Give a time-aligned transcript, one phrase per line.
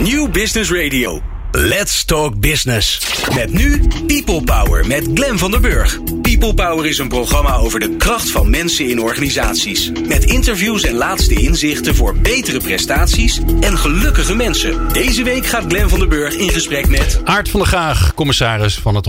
[0.00, 1.20] New Business Radio.
[1.52, 3.00] Let's Talk Business.
[3.34, 5.98] Met nu People Power met Glen van der Burg.
[6.22, 9.90] People Power is een programma over de kracht van mensen in organisaties.
[10.08, 14.92] Met interviews en laatste inzichten voor betere prestaties en gelukkige mensen.
[14.92, 17.20] Deze week gaat Glen van der Burg in gesprek met...
[17.24, 19.08] Aart van der Gaag, commissaris van het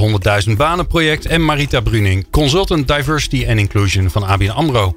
[0.49, 1.25] 100.000 Banen project.
[1.25, 4.95] En Marita Bruning, consultant Diversity and Inclusion van ABN AMRO.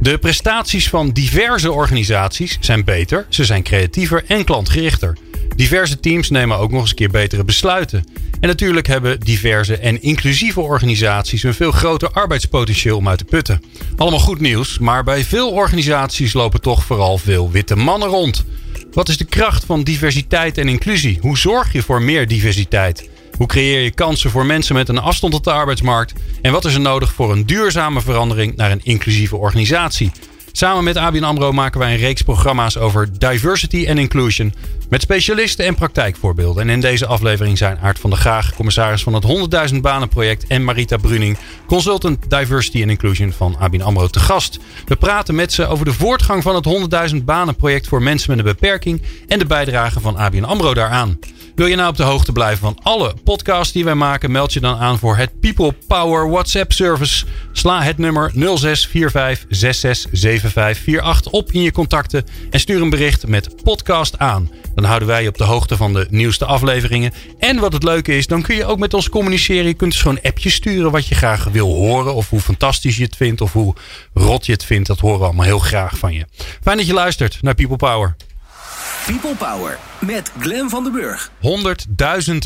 [0.00, 5.16] De prestaties van diverse organisaties zijn beter, ze zijn creatiever en klantgerichter.
[5.56, 8.04] Diverse teams nemen ook nog eens een keer betere besluiten.
[8.40, 13.62] En natuurlijk hebben diverse en inclusieve organisaties een veel groter arbeidspotentieel om uit te putten.
[13.96, 18.44] Allemaal goed nieuws, maar bij veel organisaties lopen toch vooral veel witte mannen rond.
[18.92, 21.18] Wat is de kracht van diversiteit en inclusie?
[21.20, 23.08] Hoe zorg je voor meer diversiteit?
[23.36, 26.12] Hoe creëer je kansen voor mensen met een afstand tot de arbeidsmarkt?
[26.42, 30.10] En wat is er nodig voor een duurzame verandering naar een inclusieve organisatie?
[30.54, 34.54] Samen met ABN AMRO maken wij een reeks programma's over diversity en inclusion.
[34.88, 36.62] Met specialisten en praktijkvoorbeelden.
[36.62, 40.46] En in deze aflevering zijn Aart van der Graag, commissaris van het 100.000 Banen project.
[40.46, 44.58] En Marita Bruning, consultant diversity and inclusion van ABN AMRO te gast.
[44.86, 48.38] We praten met ze over de voortgang van het 100.000 Banen project voor mensen met
[48.38, 49.02] een beperking.
[49.28, 51.18] En de bijdrage van ABN AMRO daaraan.
[51.62, 54.30] Wil je nou op de hoogte blijven van alle podcasts die wij maken?
[54.30, 57.24] Meld je dan aan voor het People Power WhatsApp service.
[57.52, 58.36] Sla het nummer 0645667548
[61.30, 64.50] op in je contacten en stuur een bericht met podcast aan.
[64.74, 67.12] Dan houden wij je op de hoogte van de nieuwste afleveringen.
[67.38, 69.66] En wat het leuke is, dan kun je ook met ons communiceren.
[69.66, 72.14] Je kunt dus gewoon appjes sturen wat je graag wil horen.
[72.14, 73.40] Of hoe fantastisch je het vindt.
[73.40, 73.74] Of hoe
[74.14, 74.86] rot je het vindt.
[74.86, 76.26] Dat horen we allemaal heel graag van je.
[76.62, 78.16] Fijn dat je luistert naar People Power.
[79.06, 81.30] People Power met Glen van den Burg.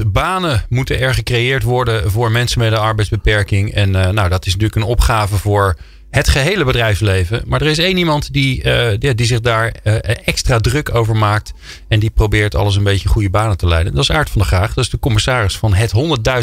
[0.04, 3.72] 100.000 banen moeten er gecreëerd worden voor mensen met een arbeidsbeperking.
[3.74, 5.76] En uh, nou, dat is natuurlijk een opgave voor
[6.10, 7.42] het gehele bedrijfsleven.
[7.46, 11.16] Maar er is één iemand die, uh, die, die, zich daar uh, extra druk over
[11.16, 11.52] maakt.
[11.88, 13.94] En die probeert alles een beetje goede banen te leiden.
[13.94, 14.74] Dat is Aart van der Graag.
[14.74, 15.92] Dat is de commissaris van het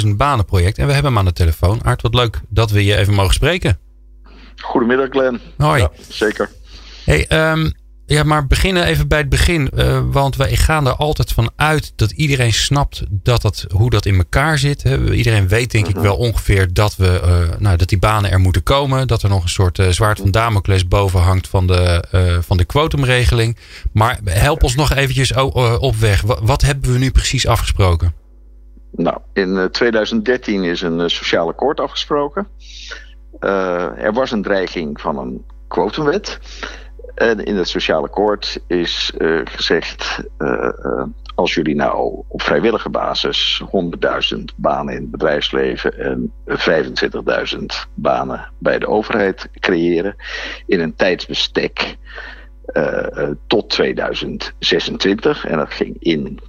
[0.04, 0.78] 100.000 banen project.
[0.78, 1.84] En we hebben hem aan de telefoon.
[1.84, 3.80] Aart, wat leuk dat we je even mogen spreken.
[4.56, 5.42] Goedemiddag Glen.
[5.58, 5.82] Hoi.
[5.82, 6.50] Ja, zeker.
[7.06, 7.74] Hey, um,
[8.06, 9.70] ja, maar beginnen even bij het begin.
[9.76, 14.06] Uh, want wij gaan er altijd van uit dat iedereen snapt dat dat, hoe dat
[14.06, 14.84] in elkaar zit.
[14.84, 15.12] Hè.
[15.12, 18.64] Iedereen weet denk ik wel ongeveer dat, we, uh, nou, dat die banen er moeten
[18.64, 19.08] komen.
[19.08, 22.04] Dat er nog een soort uh, zwaard van Damocles boven hangt van de,
[22.46, 23.58] van de quotumregeling.
[23.94, 26.22] Maar help ons nog eventjes op weg.
[26.22, 28.14] Wat, wat hebben we nu precies afgesproken?
[28.92, 32.48] Nou, in 2013 is een sociaal akkoord afgesproken.
[33.40, 36.40] er was een dreiging van een quotumwet.
[37.16, 41.04] En in het sociale akkoord is uh, gezegd: uh, uh,
[41.36, 43.64] als jullie nou op vrijwillige basis
[44.36, 46.34] 100.000 banen in het bedrijfsleven en
[47.56, 47.66] 25.000
[47.96, 50.16] banen bij de overheid creëren
[50.66, 51.98] in een tijdsbestek
[53.48, 56.40] tot 2026, en dat ging in,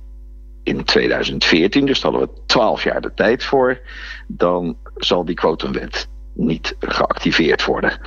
[0.63, 3.81] in 2014, dus daar hadden we 12 jaar de tijd voor,
[4.27, 8.01] dan zal die quotumwet niet geactiveerd worden.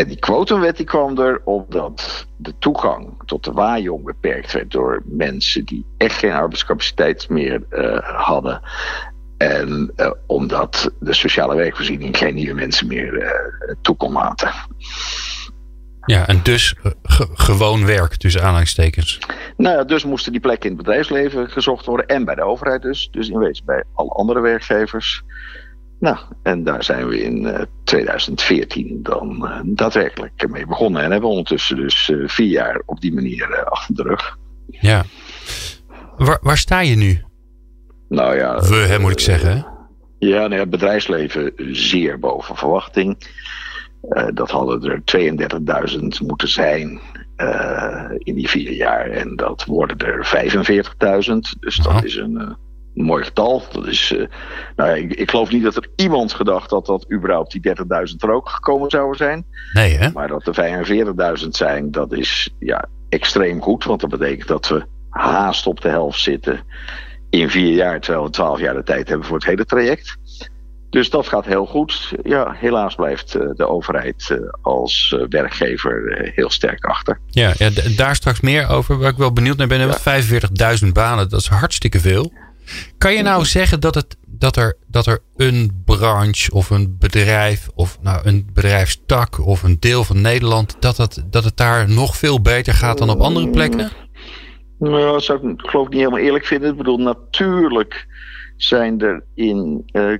[0.00, 5.02] En die quotumwet die kwam er omdat de toegang tot de waaijong beperkt werd door
[5.04, 8.60] mensen die echt geen arbeidscapaciteit meer uh, hadden.
[9.36, 13.30] En uh, omdat de sociale werkvoorziening geen nieuwe mensen meer uh,
[13.80, 14.52] toe kon laten.
[16.04, 16.74] Ja, en dus
[17.34, 19.18] gewoon werk tussen aanhalingstekens.
[19.56, 22.82] Nou ja, dus moesten die plekken in het bedrijfsleven gezocht worden en bij de overheid
[22.82, 23.08] dus.
[23.10, 25.22] Dus in wezen bij alle andere werkgevers.
[26.00, 31.02] Nou, en daar zijn we in uh, 2014 dan uh, daadwerkelijk mee begonnen.
[31.02, 34.38] En hebben ondertussen dus uh, vier jaar op die manier achter de rug.
[34.66, 35.04] Ja.
[36.16, 37.22] Waar, waar, sta je nu?
[38.08, 38.60] Nou ja.
[38.60, 39.66] We, hè, moet ik zeggen.
[40.18, 43.16] Ja, nee, het bedrijfsleven zeer boven verwachting.
[44.34, 45.02] dat hadden er
[45.98, 47.00] 32.000 moeten zijn
[48.18, 49.10] in die vier jaar.
[49.10, 50.50] En dat worden er
[51.30, 51.34] 45.000.
[51.60, 52.04] Dus dat oh.
[52.04, 52.56] is een
[53.00, 53.62] een mooi getal.
[53.72, 54.26] Dat is, uh,
[54.76, 57.84] nou, ik, ik, geloof niet dat er iemand gedacht dat dat überhaupt die 30.000
[58.18, 59.46] er ook gekomen zouden zijn.
[59.72, 60.10] Nee, hè?
[60.10, 63.84] Maar dat er 45.000 zijn, dat is ja, extreem goed.
[63.84, 66.60] Want dat betekent dat we haast op de helft zitten
[67.30, 70.16] in vier jaar, terwijl we 12 jaar de tijd hebben voor het hele traject.
[70.90, 72.12] Dus dat gaat heel goed.
[72.22, 77.20] Ja, helaas blijft uh, de overheid uh, als werkgever heel sterk achter.
[77.26, 78.98] Ja, ja daar straks meer over.
[78.98, 79.78] Waar ik wel benieuwd naar ben.
[79.78, 80.20] Ja.
[80.82, 82.32] 45.000 banen, dat is hartstikke veel.
[82.98, 87.68] Kan je nou zeggen dat, het, dat, er, dat er een branche of een bedrijf
[87.74, 92.16] of nou, een bedrijfstak of een deel van Nederland, dat het, dat het daar nog
[92.16, 93.90] veel beter gaat dan op andere plekken?
[94.78, 96.70] Nou, dat zou ik geloof ik niet helemaal eerlijk vinden.
[96.70, 98.06] Ik bedoel, natuurlijk
[98.56, 100.18] zijn er in uh,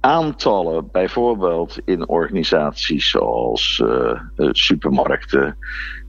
[0.00, 5.56] aantallen, bijvoorbeeld in organisaties zoals uh, supermarkten,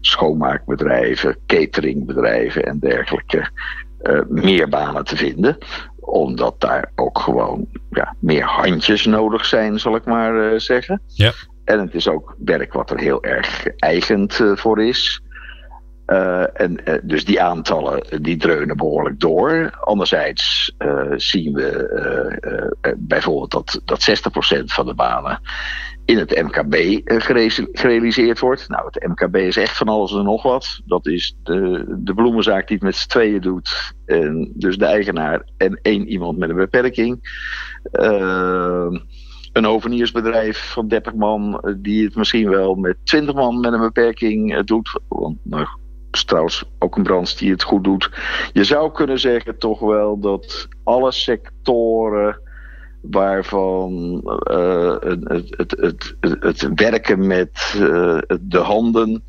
[0.01, 3.49] schoonmaakbedrijven, cateringbedrijven en dergelijke,
[4.27, 5.57] meer banen te vinden
[6.05, 11.01] omdat daar ook gewoon ja, meer handjes nodig zijn, zal ik maar zeggen.
[11.07, 11.31] Ja.
[11.65, 15.21] En het is ook werk wat er heel erg eigend voor is.
[16.53, 19.77] En, dus die aantallen die dreunen behoorlijk door.
[19.79, 20.75] Anderzijds
[21.15, 24.09] zien we bijvoorbeeld dat, dat
[24.59, 25.39] 60% van de banen
[26.05, 27.01] in het MKB
[27.71, 28.69] gerealiseerd wordt.
[28.69, 30.81] Nou, het MKB is echt van alles en nog wat.
[30.85, 33.93] Dat is de, de bloemenzaak die het met z'n tweeën doet.
[34.05, 37.19] En dus de eigenaar en één iemand met een beperking.
[39.53, 44.63] een hoveniersbedrijf van 30 man die het misschien wel met 20 man met een beperking
[44.63, 44.99] doet.
[45.07, 45.67] Want nou,
[46.11, 48.09] is trouwens ook een branche die het goed doet.
[48.53, 52.41] Je zou kunnen zeggen toch wel dat alle sectoren
[53.11, 54.21] waarvan
[54.51, 59.23] uh, het, het, het, het, werken met uh, de handen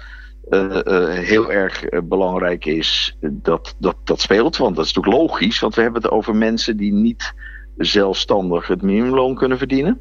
[0.49, 4.57] uh, heel erg belangrijk is, dat, dat, dat speelt.
[4.57, 7.35] Want dat is natuurlijk logisch, want we hebben het over mensen die niet
[7.77, 10.01] zelfstandig het minimumloon kunnen verdienen.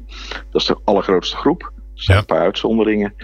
[0.50, 1.62] Dat is de allergrootste groep.
[1.62, 3.14] Er zijn een paar uitzonderingen.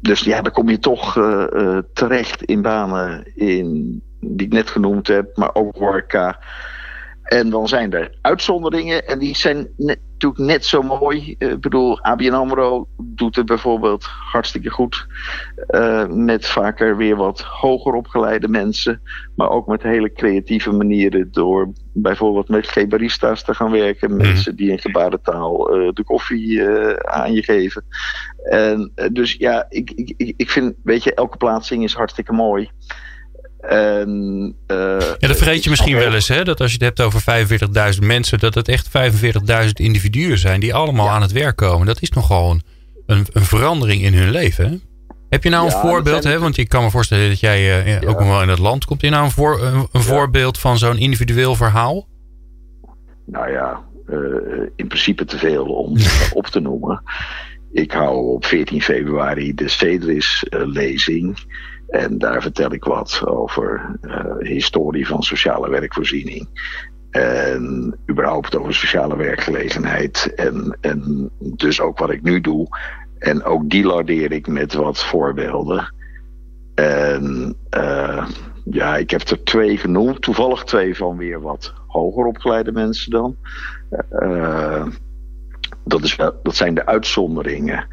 [0.00, 1.12] Dus ja, dan kom je toch
[1.92, 6.38] terecht in banen in, die ik net genoemd heb, maar ook horeca.
[7.26, 11.34] En dan zijn er uitzonderingen en die zijn net, natuurlijk net zo mooi.
[11.38, 15.06] Uh, ik bedoel, ABN AMRO doet het bijvoorbeeld hartstikke goed.
[15.70, 19.00] Uh, met vaker weer wat hoger opgeleide mensen.
[19.36, 24.10] Maar ook met hele creatieve manieren door bijvoorbeeld met gebarista's te gaan werken.
[24.10, 24.16] Mm.
[24.16, 26.68] Mensen die in gebarentaal uh, de koffie
[27.04, 27.84] aan je geven.
[28.50, 32.70] En dus ja, ik, ik, ik vind, weet je, elke plaatsing is hartstikke mooi.
[33.68, 34.76] En, uh,
[35.18, 36.44] ja, dat vergeet je misschien wel eens, hè?
[36.44, 38.88] Dat als je het hebt over 45.000 mensen, dat het echt
[39.66, 41.86] 45.000 individuen zijn die allemaal aan het werk komen.
[41.86, 42.62] Dat is nogal een,
[43.06, 44.70] een, een verandering in hun leven.
[44.70, 44.76] Hè?
[45.28, 46.38] Heb je nou een voorbeeld, hè?
[46.38, 49.00] Want ik kan me voorstellen dat jij uh, ook nog wel in het land komt.
[49.00, 52.06] Heb je nou een, voor, een, een voorbeeld van zo'n individueel verhaal?
[53.26, 54.18] Nou ja, uh,
[54.76, 55.96] in principe te veel om
[56.40, 57.02] op te noemen.
[57.72, 61.38] Ik hou op 14 februari de Cedris-lezing.
[61.88, 66.48] En daar vertel ik wat over uh, historie van sociale werkvoorziening.
[67.10, 70.34] En überhaupt over sociale werkgelegenheid.
[70.34, 72.66] En, en dus ook wat ik nu doe.
[73.18, 75.94] En ook die lardeer ik met wat voorbeelden.
[76.74, 78.26] En uh,
[78.64, 80.22] ja, ik heb er twee genoemd.
[80.22, 83.36] Toevallig twee van weer wat hoger opgeleide mensen dan.
[84.10, 84.86] Uh,
[85.84, 87.86] dat, is dat zijn de uitzonderingen.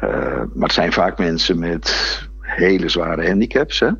[0.00, 3.80] Maar het zijn vaak mensen met hele zware handicaps.
[3.80, 3.88] Hè?
[3.88, 3.98] Mm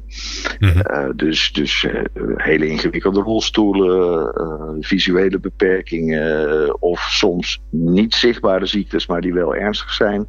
[0.58, 0.82] -hmm.
[0.90, 2.04] uh, dus dus uh,
[2.36, 9.92] hele ingewikkelde rolstoelen, uh, visuele beperkingen of soms niet zichtbare ziektes, maar die wel ernstig
[9.92, 10.26] zijn.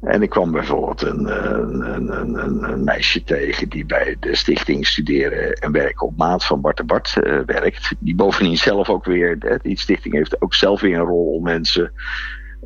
[0.00, 5.52] En ik kwam bijvoorbeeld een, een, een, een, meisje tegen die bij de stichting Studeren
[5.52, 7.12] en Werken op Maat van Bart de Bart
[7.46, 7.94] werkt.
[7.98, 11.92] Die bovendien zelf ook weer, die stichting heeft ook zelf weer een rol om mensen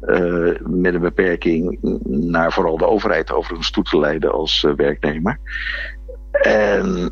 [0.02, 5.38] uh, met een beperking naar vooral de overheid overigens toe te leiden als uh, werknemer.
[6.30, 7.10] En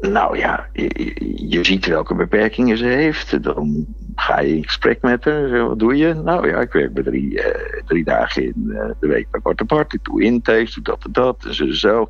[0.00, 3.42] nou ja, je, ziet welke beperkingen ze heeft.
[3.42, 5.66] Dan ga je in gesprek met haar.
[5.66, 6.14] Wat doe je?
[6.14, 7.44] Nou ja, ik werk bij drie, uh,
[7.86, 8.54] drie dagen in
[9.00, 9.92] de week bij Bart Bart.
[9.92, 11.44] Ik doe intakes, doe dat en dat.
[11.44, 12.08] En zo.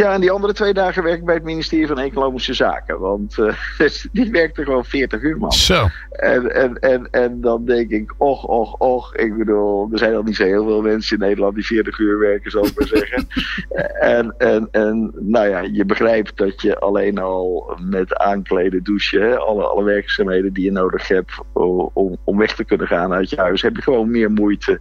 [0.00, 2.98] Ja, en die andere twee dagen werk ik bij het ministerie van Economische Zaken.
[2.98, 3.54] Want uh,
[4.12, 5.52] die werkte gewoon 40 uur, man.
[5.52, 5.88] Zo.
[6.10, 9.14] En, en, en, en dan denk ik, och, och, och.
[9.14, 12.18] Ik bedoel, er zijn al niet zo heel veel mensen in Nederland die 40 uur
[12.18, 13.26] werken, zal ik maar zeggen.
[14.18, 19.64] en, en, en nou ja, je begrijpt dat je alleen al met aankleden, douchen, alle,
[19.64, 23.62] alle werkzaamheden die je nodig hebt om, om weg te kunnen gaan uit je huis,
[23.62, 24.80] heb je gewoon meer moeite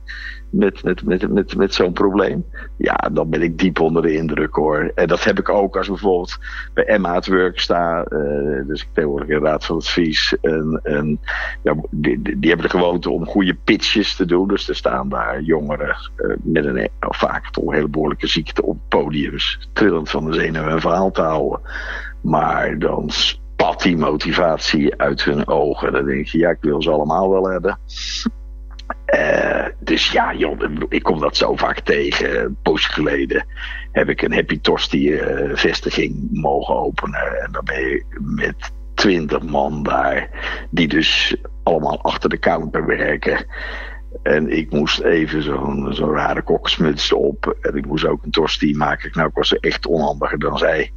[0.50, 2.46] met, met, met, met, met zo'n probleem.
[2.78, 4.92] Ja, dan ben ik diep onder de indruk hoor.
[4.96, 6.38] En dat heb ik ook als bijvoorbeeld
[6.74, 8.06] bij Emma het Work sta.
[8.10, 10.36] Uh, dus ik tegenwoordig in Raad van Advies.
[10.42, 11.20] En, en
[11.62, 14.48] ja, die, hebben de gewoonte om goede pitches te doen.
[14.48, 19.70] Dus er staan daar jongeren uh, met een vaak toch hele behoorlijke ziekte op podiums.
[19.74, 21.62] Trillend van de zenuwen een verhaal te houden.
[22.22, 25.92] Maar dan spat die motivatie uit hun ogen.
[25.92, 27.80] Dan denk je, ja, ik wil ze allemaal wel hebben.
[29.16, 30.34] Uh, dus ja,
[30.90, 32.44] ik kom dat zo vaak tegen.
[32.44, 33.46] Een poosje geleden
[33.92, 37.42] heb ik een Happy Tosti uh, vestiging mogen openen.
[37.42, 40.30] En dan ben je met twintig man daar,
[40.72, 43.46] die dus allemaal achter de counter werken.
[44.24, 47.58] En ik moest even zo'n zo'n rare koksmuts op.
[47.62, 49.10] En ik moest ook een tosti maken.
[49.14, 50.92] Nou, ik was echt onhandiger dan zij.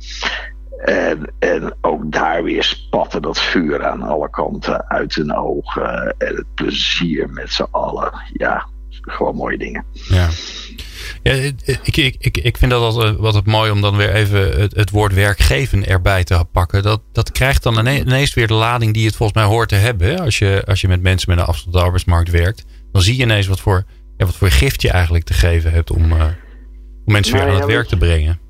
[0.83, 6.15] En, en ook daar weer spatte dat vuur aan alle kanten uit hun ogen.
[6.19, 8.13] En het plezier met z'n allen.
[8.33, 9.85] Ja, gewoon mooie dingen.
[9.93, 10.29] Ja.
[11.23, 14.61] Ja, ik, ik, ik, ik vind dat altijd, wat het mooi om dan weer even
[14.61, 16.83] het, het woord werkgeven erbij te pakken.
[16.83, 20.21] Dat, dat krijgt dan ineens weer de lading die het volgens mij hoort te hebben.
[20.21, 22.65] Als je, als je met mensen met een afstand de arbeidsmarkt werkt.
[22.93, 23.85] Dan zie je ineens wat voor,
[24.17, 26.25] ja, wat voor gift je eigenlijk te geven hebt om, uh,
[27.05, 28.41] om mensen weer aan het werk te brengen.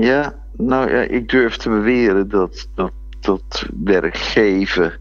[0.00, 4.92] Ja, nou ja, ik durf te beweren dat, dat, dat werkgeven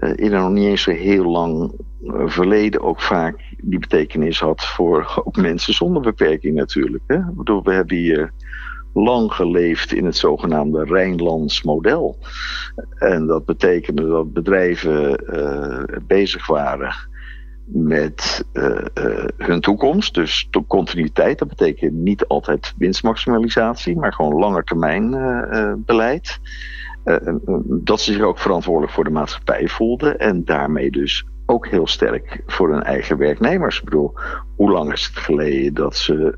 [0.00, 4.64] uh, in nog niet eens zo heel lang uh, verleden ook vaak die betekenis had
[4.64, 7.02] voor ook mensen zonder beperking natuurlijk.
[7.06, 7.16] Hè?
[7.16, 8.32] Ik bedoel, we hebben hier
[8.94, 12.18] lang geleefd in het zogenaamde Rijnlands model.
[12.98, 16.94] En dat betekende dat bedrijven uh, bezig waren
[17.64, 20.14] met uh, uh, hun toekomst.
[20.14, 26.40] Dus de continuïteit, dat betekent niet altijd winstmaximalisatie, maar gewoon langetermijn uh, beleid.
[27.66, 32.42] dat ze zich ook verantwoordelijk voor de maatschappij voelden en daarmee dus ook heel sterk
[32.46, 33.78] voor hun eigen werknemers.
[33.78, 34.14] Ik bedoel,
[34.56, 36.36] hoe lang is het geleden dat ze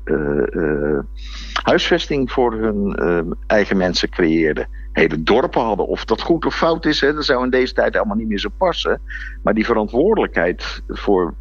[1.63, 4.67] huisvesting voor hun uh, eigen mensen creëerden?
[4.91, 5.87] Hele dorpen hadden.
[5.87, 8.39] Of dat goed of fout is, hè, dat zou in deze tijd allemaal niet meer
[8.39, 9.01] zo passen.
[9.43, 11.33] Maar die verantwoordelijkheid voor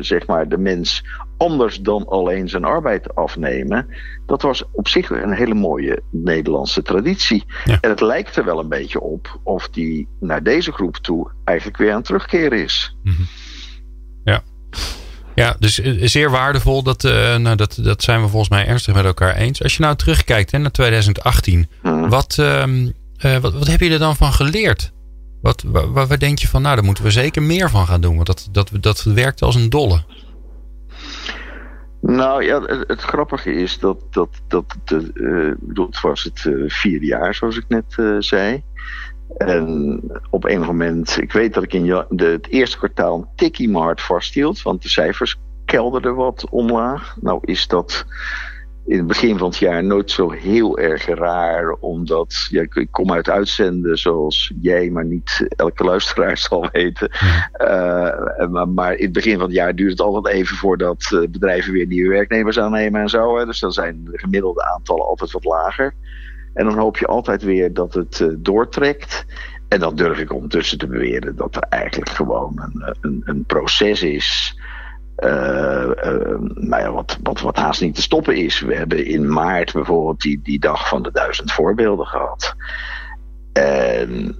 [0.00, 1.04] zeg maar de mens
[1.36, 3.86] anders dan alleen zijn arbeid afnemen.
[4.26, 7.44] Dat was op zich een hele mooie Nederlandse traditie.
[7.64, 7.78] Ja.
[7.80, 11.78] En het lijkt er wel een beetje op of die naar deze groep toe eigenlijk
[11.78, 12.96] weer aan het terugkeren is.
[13.02, 13.26] Mm -hmm.
[14.24, 14.42] Ja.
[15.34, 16.82] Ja, dus zeer waardevol.
[16.82, 19.62] Dat, uh, nou, dat, dat zijn we volgens mij ernstig met elkaar eens.
[19.62, 21.68] Als je nou terugkijkt hè, naar 2018.
[21.82, 22.08] Hmm.
[22.08, 24.92] Wat, uh, uh, wat, wat heb je er dan van geleerd?
[25.42, 28.14] Wat, waar, waar, denk je van, nou, daar moeten we zeker meer van gaan doen.
[28.14, 30.04] Want dat, dat, dat werkt als een dolle.
[32.00, 34.64] Nou ja, het, het, grappige is dat, dat, dat
[35.14, 38.64] uh, het was het vierde jaar, zoals ik net zei.
[39.36, 40.00] En
[40.30, 44.00] op een moment, ik weet dat ik in de, het eerste kwartaal een tikkie hard
[44.00, 47.16] vasthield, want de cijfers kelderden wat omlaag.
[47.20, 48.06] Nou is dat
[48.86, 51.70] in het begin van het jaar nooit zo heel erg raar.
[51.70, 57.10] Omdat ja, ik kom uit uitzenden zoals jij, maar niet elke luisteraar zal weten.
[57.60, 61.28] Uh, maar, maar, in het begin van het jaar duurt het altijd even voordat uh,
[61.28, 63.38] bedrijven weer nieuwe werknemers aannemen en zo.
[63.38, 63.46] Hè.
[63.46, 65.94] Dus dan zijn de gemiddelde aantallen altijd wat lager.
[66.54, 69.24] En dan hoop je altijd weer dat het uh, doortrekt.
[69.68, 74.02] En dan durf ik ondertussen te beweren dat er eigenlijk gewoon een, een, een proces
[74.02, 74.58] is
[75.18, 75.90] uh,
[76.92, 78.60] wat, wat, wat haast niet te stoppen is.
[78.60, 82.54] We hebben in maart bijvoorbeeld die, die dag van de duizend voorbeelden gehad.
[83.52, 84.36] En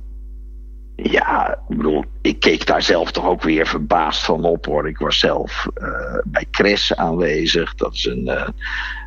[0.96, 4.88] ja, ik bedoel, ik keek daar zelf toch ook weer verbaasd van op hoor.
[4.88, 7.74] Ik was zelf uh, bij Cres aanwezig.
[7.74, 8.48] Dat is een, uh,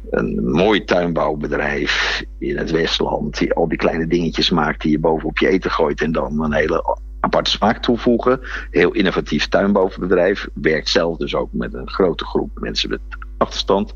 [0.09, 3.37] een mooi tuinbouwbedrijf in het Westland.
[3.37, 6.01] Die al die kleine dingetjes maakt die je bovenop je eten gooit.
[6.01, 8.39] En dan een hele aparte smaak toevoegen.
[8.71, 10.47] Heel innovatief tuinbouwbedrijf.
[10.53, 13.01] Werkt zelf dus ook met een grote groep mensen met
[13.37, 13.93] achterstand.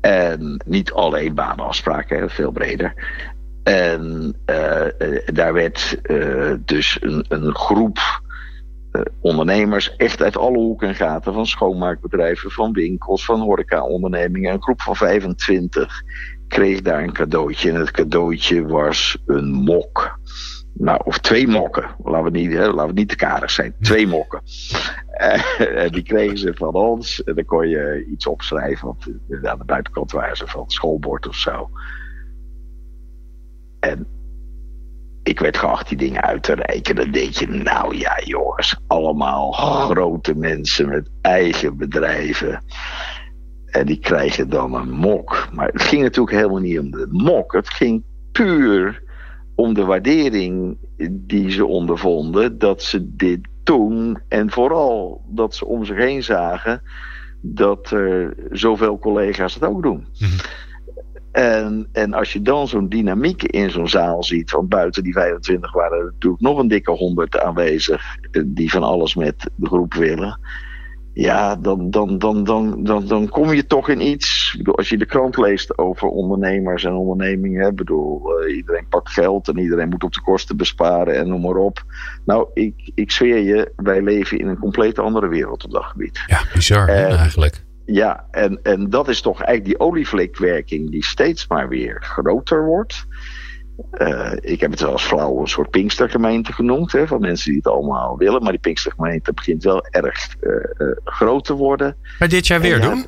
[0.00, 2.94] En niet alleen banenafspraken, veel breder.
[3.62, 4.86] En uh,
[5.24, 7.98] daar werd uh, dus een, groep
[9.20, 11.32] ondernemers echt uit alle hoeken en gaten.
[11.32, 14.52] Van schoonmaakbedrijven, van winkels, van horecaondernemingen.
[14.52, 16.02] Een groep van 25
[16.48, 17.70] kreeg daar een cadeautje.
[17.70, 20.18] En het cadeautje was een mok.
[20.74, 21.96] Nou, of twee mokken.
[22.04, 23.74] Laten we niet, hè, laten we niet te karig zijn.
[23.80, 24.42] Twee mokken.
[25.94, 27.24] Die kregen ze van ons.
[27.24, 28.86] En dan kon je iets opschrijven.
[28.86, 29.06] Want
[29.42, 31.70] aan de buitenkant waren ze van schoolbord of zo.
[33.82, 34.06] En
[35.22, 36.94] ik werd geacht die dingen uit te reiken.
[36.94, 42.64] Dan denk je, nou ja jongens, allemaal grote mensen met eigen bedrijven.
[43.66, 45.48] En die krijgen dan een mok.
[45.52, 47.52] Maar het ging natuurlijk helemaal niet om de mok.
[47.52, 49.02] Het ging puur
[49.54, 50.78] om de waardering
[51.10, 54.18] die ze ondervonden dat ze dit doen.
[54.28, 56.82] En vooral dat ze om zich heen zagen
[57.40, 60.06] dat er zoveel collega's het ook doen.
[60.18, 60.28] -hmm.
[61.32, 65.72] En, en als je dan zo'n dynamiek in zo'n zaal ziet, van buiten die 25
[65.72, 70.40] waren er natuurlijk nog een dikke 100 aanwezig, die van alles met de groep willen.
[71.14, 74.58] Ja, dan, dan, dan, dan, dan, dan kom je toch in iets.
[74.64, 77.68] Als je de krant leest over ondernemers en ondernemingen.
[77.68, 81.40] Ik bedoel, uh, iedereen pakt geld en iedereen moet op de kosten besparen en noem
[81.40, 81.82] maar op.
[82.24, 86.22] Nou, ik, ik zweer je, wij leven in een compleet andere wereld op dat gebied.
[86.26, 87.64] Ja, bizar en, eigenlijk.
[87.84, 93.06] Ja, en, en dat is toch eigenlijk die olievlekwerking die steeds maar weer groter wordt.
[93.92, 96.92] Uh, ik heb het wel als flauw een soort Pinkstergemeente genoemd.
[96.92, 98.42] Hè, van mensen die het allemaal willen.
[98.42, 101.96] Maar die Pinkstergemeente begint wel erg uh, uh, groot te worden.
[102.18, 103.06] Maar dit jaar weer ja, doen?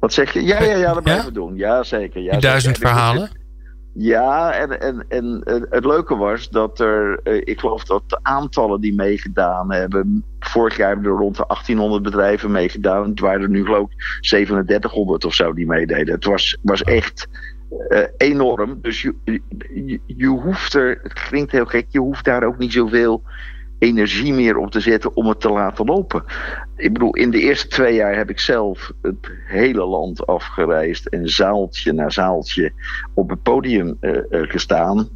[0.00, 0.44] Wat zeg je?
[0.44, 1.56] Ja, ja, ja dat blijven we doen.
[1.56, 2.20] Ja, zeker.
[2.20, 2.90] Ja, die duizend zeker.
[2.90, 3.30] verhalen?
[4.00, 8.80] Ja, en, en, en het leuke was dat er, eh, ik geloof dat de aantallen
[8.80, 13.08] die meegedaan hebben, vorig jaar hebben er rond de 1800 bedrijven meegedaan.
[13.08, 16.14] Het waren er nu geloof ik 3700 of zo die meededen.
[16.14, 17.28] Het was, was echt
[17.88, 18.78] uh, enorm.
[18.82, 22.72] Dus je, je, je, hoeft er, het klinkt heel gek, je hoeft daar ook niet
[22.72, 23.22] zoveel
[23.78, 26.24] energie meer op te zetten om het te laten lopen.
[26.76, 31.28] Ik bedoel, in de eerste twee jaar heb ik zelf het hele land afgereisd en
[31.28, 32.72] zaaltje na zaaltje
[33.14, 35.08] op het podium uh, uh, gestaan.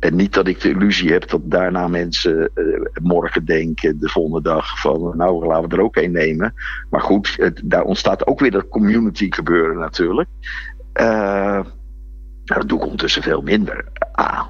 [0.00, 4.42] En niet dat ik de illusie heb dat daarna mensen uh, morgen denken, de volgende
[4.42, 6.54] dag, van nou laten we er ook een nemen.
[6.90, 10.28] Maar goed, daar ontstaat ook weer dat community gebeuren natuurlijk.
[11.00, 11.60] Uh,
[12.44, 13.84] dat doe ik ondertussen veel minder.
[14.12, 14.46] Ah,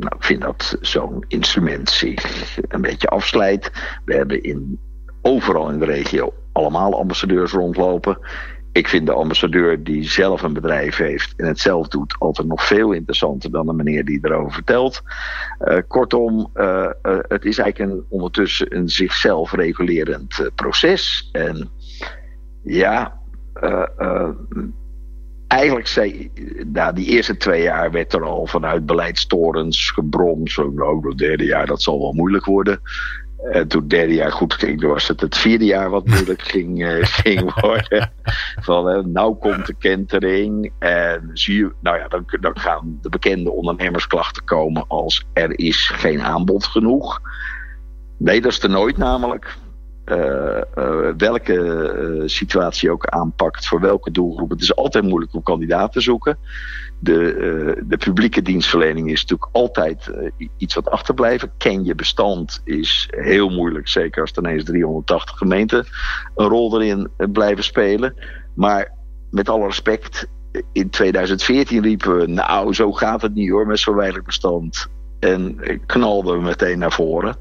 [0.00, 3.70] nou, ik vind dat zo'n instrument zich een beetje afslijt.
[4.04, 4.78] We hebben in,
[5.22, 8.18] overal in de regio allemaal ambassadeurs rondlopen.
[8.72, 12.66] Ik vind de ambassadeur die zelf een bedrijf heeft en het zelf doet, altijd nog
[12.66, 15.02] veel interessanter dan de meneer die erover vertelt.
[15.60, 21.28] Uh, kortom, uh, uh, het is eigenlijk een, ondertussen een zichzelf regulerend proces.
[21.32, 21.70] En
[22.62, 23.20] ja,
[25.50, 26.30] eigenlijk zei,
[26.72, 30.50] na die eerste twee jaar werd er al vanuit beleidstorens gebromd.
[30.50, 32.80] Zo, nou, het derde jaar dat zal wel moeilijk worden.
[33.52, 36.82] En toen het derde jaar goed ging, was het het vierde jaar wat moeilijk ging,
[36.82, 38.12] uh, ging worden.
[38.60, 40.72] Van, uh, nou komt de kentering.
[40.78, 45.88] En zie je, nou ja, dan, dan gaan de bekende ondernemersklachten komen als er is
[45.94, 47.20] geen aanbod genoeg.
[48.18, 49.56] Nee, dat is er nooit namelijk.
[50.10, 54.50] Uh, uh, welke uh, situatie ook aanpakt, voor welke doelgroep.
[54.50, 56.38] Het is altijd moeilijk om kandidaat te zoeken.
[56.98, 60.10] De, de publieke dienstverlening is natuurlijk altijd
[60.56, 61.52] iets wat achterblijven.
[61.58, 65.86] Ken je bestand is heel moeilijk, zeker als er ineens 380 gemeenten
[66.34, 68.14] een rol erin blijven spelen.
[68.54, 68.92] Maar
[69.30, 70.28] met alle respect,
[70.72, 74.88] in 2014 riepen we, nou zo gaat het niet hoor met zo'n weinig bestand.
[75.20, 77.36] En knalden we meteen naar voren.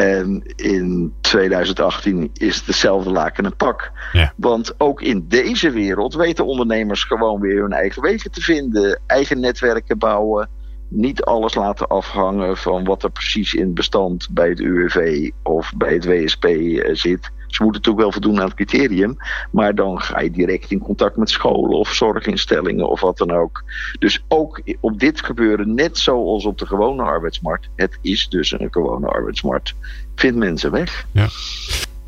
[0.00, 3.90] En in 2018 is het dezelfde laken en pak.
[4.12, 4.32] Ja.
[4.36, 9.00] Want ook in deze wereld weten ondernemers gewoon weer hun eigen wegen te vinden.
[9.06, 10.48] Eigen netwerken bouwen.
[10.88, 15.92] Niet alles laten afhangen van wat er precies in bestand bij het UWV of bij
[15.92, 16.46] het WSP
[16.92, 17.30] zit.
[17.50, 19.16] Ze moeten natuurlijk wel voldoen aan het criterium.
[19.50, 23.64] Maar dan ga je direct in contact met scholen of zorginstellingen of wat dan ook.
[23.98, 27.68] Dus ook op dit gebeuren, net zoals op de gewone arbeidsmarkt.
[27.76, 29.74] Het is dus een gewone arbeidsmarkt.
[30.14, 31.06] Vindt mensen weg.
[31.12, 31.28] Ja.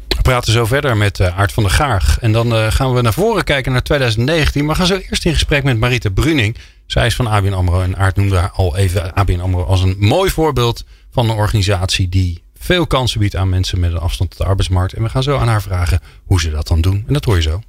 [0.09, 2.19] We praten zo verder met uh, Aart van der Gaag.
[2.21, 4.65] En dan uh, gaan we naar voren kijken naar 2019.
[4.65, 6.57] Maar gaan zo eerst in gesprek met Marita Bruning.
[6.87, 7.81] Zij is van ABN AMRO.
[7.81, 12.09] En Aart noemde haar al even ABN AMRO als een mooi voorbeeld van een organisatie
[12.09, 14.93] die veel kansen biedt aan mensen met een afstand tot de arbeidsmarkt.
[14.93, 17.05] En we gaan zo aan haar vragen hoe ze dat dan doen.
[17.07, 17.61] En dat hoor je zo.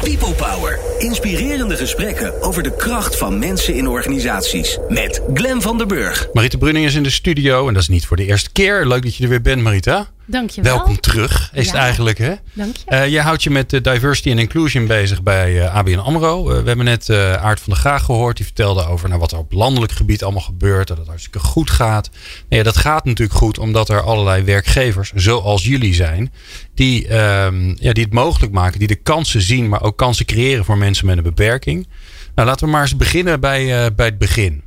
[0.00, 0.78] People Power.
[0.98, 4.78] Inspirerende gesprekken over de kracht van mensen in organisaties.
[4.88, 6.28] Met Glen van der Burg.
[6.32, 7.68] Marita Brunning is in de studio.
[7.68, 8.86] En dat is niet voor de eerste keer.
[8.86, 10.08] Leuk dat je er weer bent, Marita.
[10.26, 10.76] Dankjewel.
[10.76, 11.72] Welkom terug, is ja.
[11.72, 12.18] het eigenlijk.
[12.18, 12.34] Hè?
[12.52, 12.84] Dank je.
[12.88, 16.44] Uh, jij houdt je met uh, diversity en inclusion bezig bij uh, ABN AMRO.
[16.44, 18.36] we hebben net Aart van der Graag gehoord.
[18.36, 20.88] Die vertelde over nou, wat er op landelijk gebied allemaal gebeurt.
[20.88, 22.10] Dat het hartstikke goed gaat.
[22.12, 26.32] Nou ja, dat gaat natuurlijk goed omdat er allerlei werkgevers, zoals jullie zijn.
[26.74, 28.78] Die, ehm, ja, die het mogelijk maken.
[28.78, 31.88] Die de kansen zien, maar ook kansen creëren voor mensen met een beperking.
[32.34, 34.62] Nou, laten we maar eens beginnen bij, bij het begin.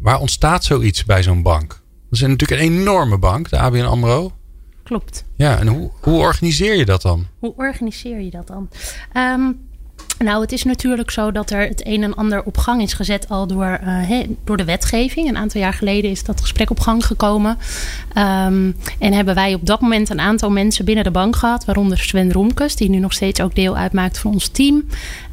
[0.00, 1.68] Waar ontstaat zoiets bij zo'n bank?
[1.68, 1.78] Dat
[2.10, 4.35] is natuurlijk een enorme bank, de ABN AMRO.
[4.86, 5.24] Klopt.
[5.34, 7.26] Ja, en hoe, hoe organiseer je dat dan?
[7.38, 8.68] Hoe organiseer je dat dan?
[9.16, 9.68] Um,
[10.18, 13.28] nou, het is natuurlijk zo dat er het een en ander op gang is gezet
[13.28, 15.28] al door, he, door de wetgeving.
[15.28, 17.58] Een aantal jaar geleden is dat gesprek op gang gekomen.
[18.08, 21.98] Um, en hebben wij op dat moment een aantal mensen binnen de bank gehad, waaronder
[21.98, 24.84] Sven Roemkes, die nu nog steeds ook deel uitmaakt van ons team.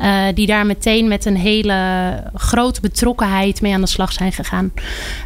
[0.01, 1.73] Uh, die daar meteen met een hele
[2.33, 4.71] grote betrokkenheid mee aan de slag zijn gegaan.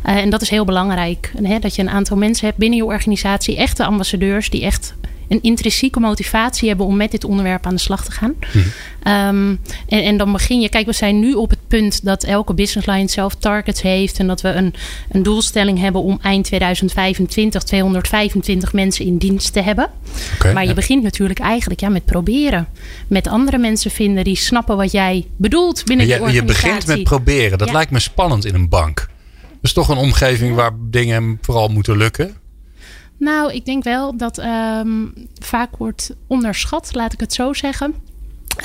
[0.06, 1.32] Uh, en dat is heel belangrijk.
[1.62, 4.96] Dat je een aantal mensen hebt binnen je organisatie, echte ambassadeurs, die echt
[5.28, 8.34] een intrinsieke motivatie hebben om met dit onderwerp aan de slag te gaan.
[8.54, 8.64] Mm.
[9.08, 12.54] Um, en, en, dan begin je, kijk, we zijn nu op het punt dat elke
[12.54, 14.74] business line zelf targets heeft en dat we een,
[15.12, 19.90] een doelstelling hebben om eind 2025 225 mensen in dienst te hebben.
[20.36, 22.68] Okay, maar je begint natuurlijk eigenlijk ja, met proberen.
[23.08, 26.56] Met andere mensen vinden die snappen wat jij bedoelt binnen je, je organisatie.
[26.56, 27.58] Je begint met proberen.
[27.58, 27.74] Dat ja.
[27.74, 28.96] lijkt me spannend in een bank.
[29.42, 32.36] Dat is toch een omgeving waar dingen vooral moeten lukken?
[33.18, 37.94] Nou, ik denk wel dat um, vaak wordt onderschat, laat ik het zo zeggen.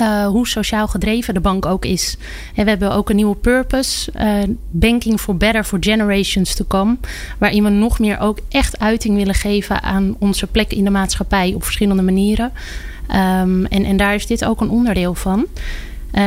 [0.01, 2.17] Uh, hoe sociaal gedreven de bank ook is.
[2.55, 4.12] En we hebben ook een nieuwe purpose.
[4.17, 6.97] Uh, banking for better for generations to come.
[7.38, 11.53] Waarin we nog meer ook echt uiting willen geven aan onze plek in de maatschappij
[11.55, 12.53] op verschillende manieren.
[13.11, 15.47] Um, en, en daar is dit ook een onderdeel van.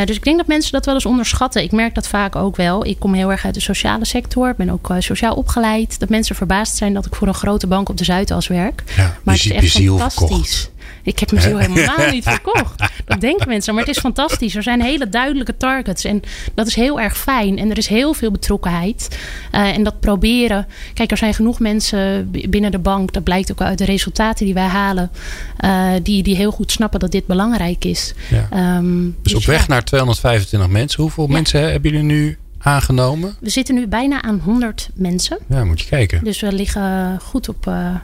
[0.06, 1.64] Dus ik denk dat mensen dat wel eens onderschatten.
[1.64, 2.86] Ik merk dat vaak ook wel.
[2.86, 4.50] Ik kom heel erg uit de sociale sector.
[4.50, 6.00] Ik ben ook sociaal opgeleid.
[6.00, 8.84] Dat mensen verbaasd zijn dat ik voor een grote bank op de Zuidas werk.
[8.96, 10.70] Ja, maar het is echt fantastisch.
[11.06, 12.84] Ik heb mijn ziel helemaal niet verkocht.
[13.06, 13.74] Dat denken mensen.
[13.74, 14.56] Maar het is fantastisch.
[14.56, 16.04] Er zijn hele duidelijke targets.
[16.04, 16.22] En
[16.54, 17.58] dat is heel erg fijn.
[17.58, 19.20] En er is heel veel betrokkenheid.
[19.52, 20.68] Uh, en dat proberen.
[20.94, 23.14] Kijk, er zijn genoeg mensen binnen de bank.
[23.14, 25.12] Dat blijkt ook uit de resultaten die wij halen.
[25.60, 28.14] Uh, die, die heel goed snappen dat dit belangrijk is.
[28.30, 28.78] Ja.
[28.78, 29.66] Um, dus, op weg ja.
[29.68, 31.02] naar 225 mensen.
[31.02, 31.32] Hoeveel ja.
[31.32, 33.36] mensen hebben jullie nu aangenomen?
[33.40, 35.38] We zitten nu bijna aan 100 mensen.
[35.50, 36.24] Ja, moet je kijken.
[36.24, 37.96] Dus we liggen goed op uh,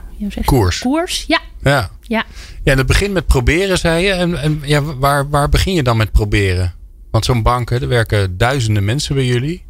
[0.44, 0.78] koers.
[0.78, 1.24] koers.
[1.28, 1.40] Ja.
[1.62, 1.90] Ja.
[2.00, 2.24] ja.
[2.62, 4.12] Ja, dat begint met proberen, zei je.
[4.12, 6.74] En, en ja, waar, waar begin je dan met proberen?
[7.10, 9.64] Want zo'n bank, er werken duizenden mensen bij jullie.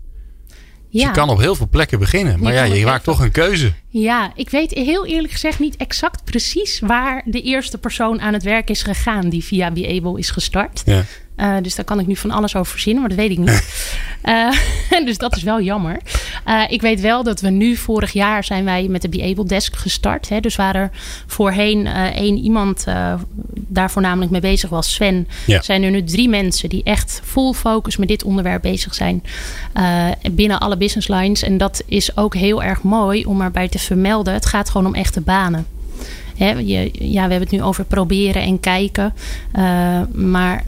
[0.93, 1.07] Dus ja.
[1.07, 2.41] je kan op heel veel plekken beginnen.
[2.41, 3.73] Maar je ja, je maakt toch een keuze.
[3.89, 8.43] Ja, ik weet heel eerlijk gezegd niet exact precies waar de eerste persoon aan het
[8.43, 10.83] werk is gegaan die via Be Able is gestart.
[10.85, 11.05] Ja.
[11.37, 13.65] Uh, dus daar kan ik nu van alles over verzinnen, maar dat weet ik niet.
[14.25, 14.53] uh,
[15.07, 16.01] dus dat is wel jammer.
[16.49, 19.45] Uh, ik weet wel dat we nu vorig jaar zijn wij met de Be Able
[19.45, 20.29] Desk gestart.
[20.29, 20.41] Hè.
[20.41, 20.91] Dus waar er
[21.27, 22.85] voorheen één iemand
[23.55, 25.63] daar voornamelijk mee bezig was, Sven, ja.
[25.63, 29.23] zijn er nu drie mensen die echt full focus met dit onderwerp bezig zijn.
[30.33, 31.43] binnen alle business lines.
[31.43, 34.35] En dat is ook heel erg mooi om erbij te vermelden.
[34.35, 35.67] Het gaat gewoon om echte banen.
[36.37, 39.15] Hè, je, ja, we hebben het nu over proberen en kijken.
[40.13, 40.65] maar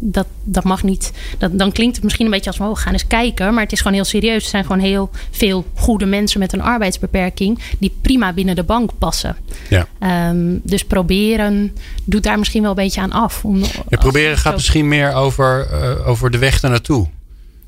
[0.00, 1.12] dat, dat mag niet.
[1.38, 3.54] Dat, dan klinkt het misschien een beetje als oh, we gaan eens kijken.
[3.54, 4.44] Maar het is gewoon heel serieus.
[4.44, 7.58] Er zijn gewoon heel veel goede mensen met een arbeidsbeperking.
[7.78, 9.36] die prima binnen de bank passen.
[9.68, 9.86] Ja.
[10.28, 13.44] Um, dus proberen doet daar misschien wel een beetje aan af.
[13.44, 13.58] Om,
[13.88, 17.08] ja, proberen gaat misschien meer over, uh, over de weg ernaartoe.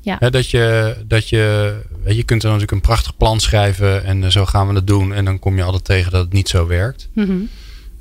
[0.01, 0.15] Ja.
[0.19, 4.29] He, dat je, dat je, je kunt er natuurlijk een prachtig plan schrijven en uh,
[4.29, 5.13] zo gaan we het doen.
[5.13, 7.07] En dan kom je altijd tegen dat het niet zo werkt.
[7.13, 7.49] Mm -hmm.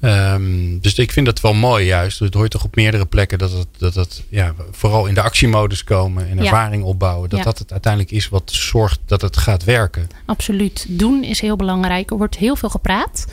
[0.05, 2.19] Um, dus ik vind dat wel mooi juist.
[2.19, 5.85] Het hoort toch op meerdere plekken dat het, dat het ja, vooral in de actiemodus
[5.85, 6.89] komen en ervaring ja.
[6.89, 7.29] opbouwen.
[7.29, 7.45] Dat ja.
[7.45, 10.09] dat het uiteindelijk is wat zorgt dat het gaat werken.
[10.27, 10.87] Absoluut.
[10.89, 12.11] Doen is heel belangrijk.
[12.11, 13.27] Er wordt heel veel gepraat.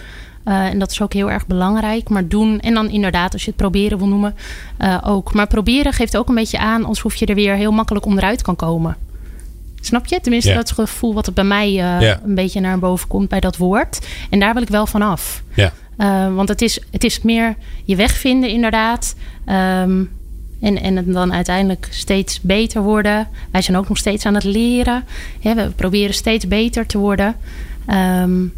[0.46, 2.10] Uh, en dat is ook heel erg belangrijk.
[2.10, 4.36] Maar doen, en dan inderdaad, als je het proberen wil noemen,
[4.80, 5.34] uh, ook.
[5.34, 8.56] Maar proberen geeft ook een beetje aan alsof je er weer heel makkelijk onderuit kan
[8.56, 8.98] komen.
[9.82, 10.20] Snap je?
[10.22, 10.62] Tenminste, yeah.
[10.62, 12.18] dat gevoel wat er bij mij uh, yeah.
[12.24, 14.08] een beetje naar boven komt bij dat woord.
[14.30, 15.44] En daar wil ik wel van af.
[15.54, 15.74] Ja.
[16.00, 19.16] Uh, want het is, het is meer je weg vinden, inderdaad.
[19.46, 20.10] Um,
[20.62, 23.28] en, en dan uiteindelijk steeds beter worden.
[23.52, 25.04] Wij zijn ook nog steeds aan het leren.
[25.42, 27.36] We proberen steeds beter te worden.
[27.90, 28.54] Um,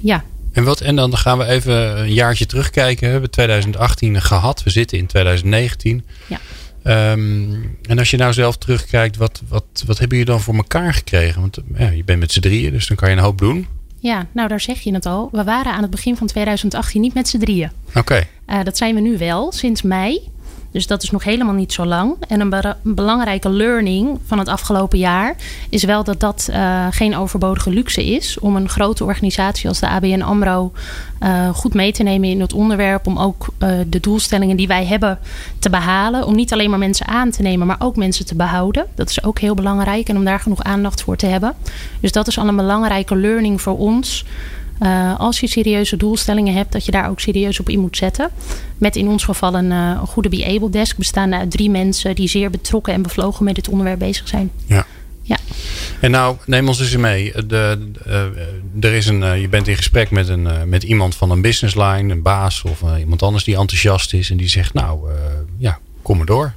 [0.00, 0.24] ja.
[0.52, 3.06] En, wat, en dan gaan we even een jaartje terugkijken.
[3.06, 4.62] We hebben 2018 gehad.
[4.62, 6.04] We zitten in 2019.
[6.26, 6.40] Ja.
[7.12, 10.94] Um, en als je nou zelf terugkijkt, wat, wat, wat hebben jullie dan voor elkaar
[10.94, 11.40] gekregen?
[11.40, 13.66] Want ja, je bent met z'n drieën, dus dan kan je een hoop doen.
[14.00, 15.28] Ja, nou daar zeg je het al.
[15.32, 17.70] We waren aan het begin van 2018 niet met z'n drieën.
[17.88, 17.98] Oké.
[17.98, 18.28] Okay.
[18.46, 20.28] Uh, dat zijn we nu wel, sinds mei.
[20.70, 22.14] Dus dat is nog helemaal niet zo lang.
[22.28, 25.36] En een, be een belangrijke learning van het afgelopen jaar
[25.68, 28.38] is wel dat dat uh, geen overbodige luxe is.
[28.38, 30.72] Om een grote organisatie als de ABN Amro
[31.22, 33.06] uh, goed mee te nemen in het onderwerp.
[33.06, 35.18] Om ook uh, de doelstellingen die wij hebben
[35.58, 36.26] te behalen.
[36.26, 38.86] Om niet alleen maar mensen aan te nemen, maar ook mensen te behouden.
[38.94, 41.54] Dat is ook heel belangrijk en om daar genoeg aandacht voor te hebben.
[42.00, 44.24] Dus dat is al een belangrijke learning voor ons.
[44.82, 48.30] Uh, als je serieuze doelstellingen hebt, dat je daar ook serieus op in moet zetten.
[48.78, 52.14] Met in ons geval een, uh, een goede Be Able Desk, bestaande uit drie mensen
[52.14, 54.50] die zeer betrokken en bevlogen met dit onderwerp bezig zijn.
[54.66, 54.86] Ja.
[55.22, 55.36] Ja.
[56.00, 57.32] En nou, neem ons eens mee.
[57.32, 61.42] De, de, er is een, je bent in gesprek met, een, met iemand van een
[61.42, 65.10] business line, een baas of iemand anders die enthousiast is en die zegt: Nou,
[65.58, 66.52] ja, kom maar door.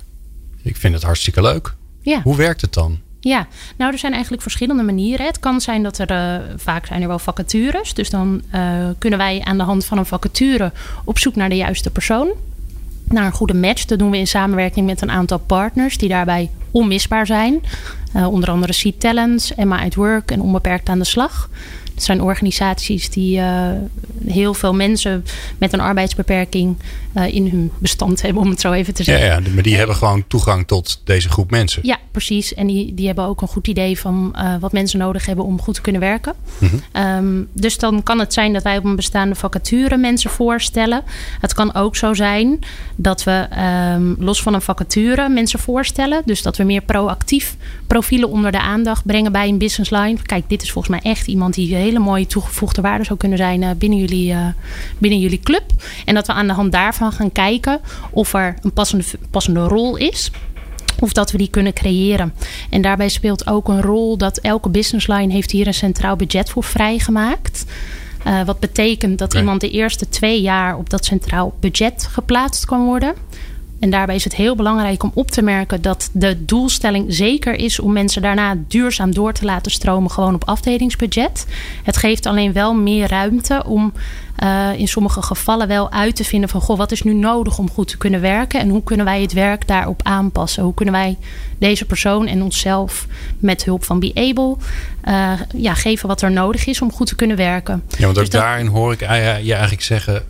[0.62, 1.76] Ik vind het hartstikke leuk.
[2.02, 2.22] Ja.
[2.22, 3.00] Hoe werkt het dan?
[3.24, 5.26] Ja, nou er zijn eigenlijk verschillende manieren.
[5.26, 7.94] Het kan zijn dat er uh, vaak zijn er wel vacatures.
[7.94, 8.62] Dus dan uh,
[8.98, 10.72] kunnen wij aan de hand van een vacature
[11.04, 12.32] op zoek naar de juiste persoon.
[13.04, 13.86] Naar een goede match.
[13.86, 17.64] Dat doen we in samenwerking met een aantal partners die daarbij onmisbaar zijn.
[18.16, 21.50] Uh, onder andere Seed Talents, Emma at Work en Onbeperkt aan de Slag.
[21.94, 23.70] Het zijn organisaties die uh,
[24.28, 25.26] heel veel mensen
[25.58, 26.76] met een arbeidsbeperking
[27.16, 29.26] uh, in hun bestand hebben, om het zo even te zeggen.
[29.26, 31.82] Ja, ja maar die hebben gewoon toegang tot deze groep mensen.
[31.86, 32.54] Ja, precies.
[32.54, 35.62] En die, die hebben ook een goed idee van uh, wat mensen nodig hebben om
[35.62, 36.34] goed te kunnen werken.
[36.58, 37.04] Mm -hmm.
[37.04, 41.04] um, dus dan kan het zijn dat wij op een bestaande vacature mensen voorstellen.
[41.40, 42.60] Het kan ook zo zijn
[42.96, 43.48] dat we
[43.96, 46.22] um, los van een vacature mensen voorstellen.
[46.26, 47.56] Dus dat we meer proactief
[47.88, 50.18] profielen onder de aandacht brengen bij een business line.
[50.24, 53.62] Kijk, dit is volgens mij echt iemand die hele mooie toegevoegde waarde zou kunnen zijn
[53.62, 54.48] uh, binnen, jullie, uh,
[54.98, 55.63] binnen jullie club.
[56.06, 57.80] En dat we aan de hand daarvan gaan kijken
[58.12, 60.32] of er een passende, passende rol is.
[61.00, 62.34] Of dat we die kunnen creëren.
[62.69, 66.50] En daarbij speelt ook een rol dat elke business line heeft hier een centraal budget
[66.50, 67.65] voor vrijgemaakt.
[68.28, 72.86] Uh, wat betekent dat iemand de eerste twee jaar op dat centraal budget geplaatst kan
[72.86, 73.13] worden.
[73.84, 77.80] En daarbij is het heel belangrijk om op te merken dat de doelstelling zeker is
[77.80, 81.46] om mensen daarna duurzaam door te laten stromen, gewoon op afdelingsbudget.
[81.84, 83.93] Het geeft alleen wel meer ruimte om
[84.43, 87.69] uh, in sommige gevallen wel uit te vinden van goh, wat is nu nodig om
[87.69, 90.63] goed te kunnen werken en hoe kunnen wij het werk daarop aanpassen?
[90.63, 91.17] Hoe kunnen wij
[91.58, 93.08] deze persoon en onszelf
[93.39, 94.56] met hulp van Be Able
[95.08, 97.84] uh, ja, geven wat er nodig is om goed te kunnen werken?
[97.88, 100.24] Ja, want ook dus daarin hoor ik je eigenlijk zeggen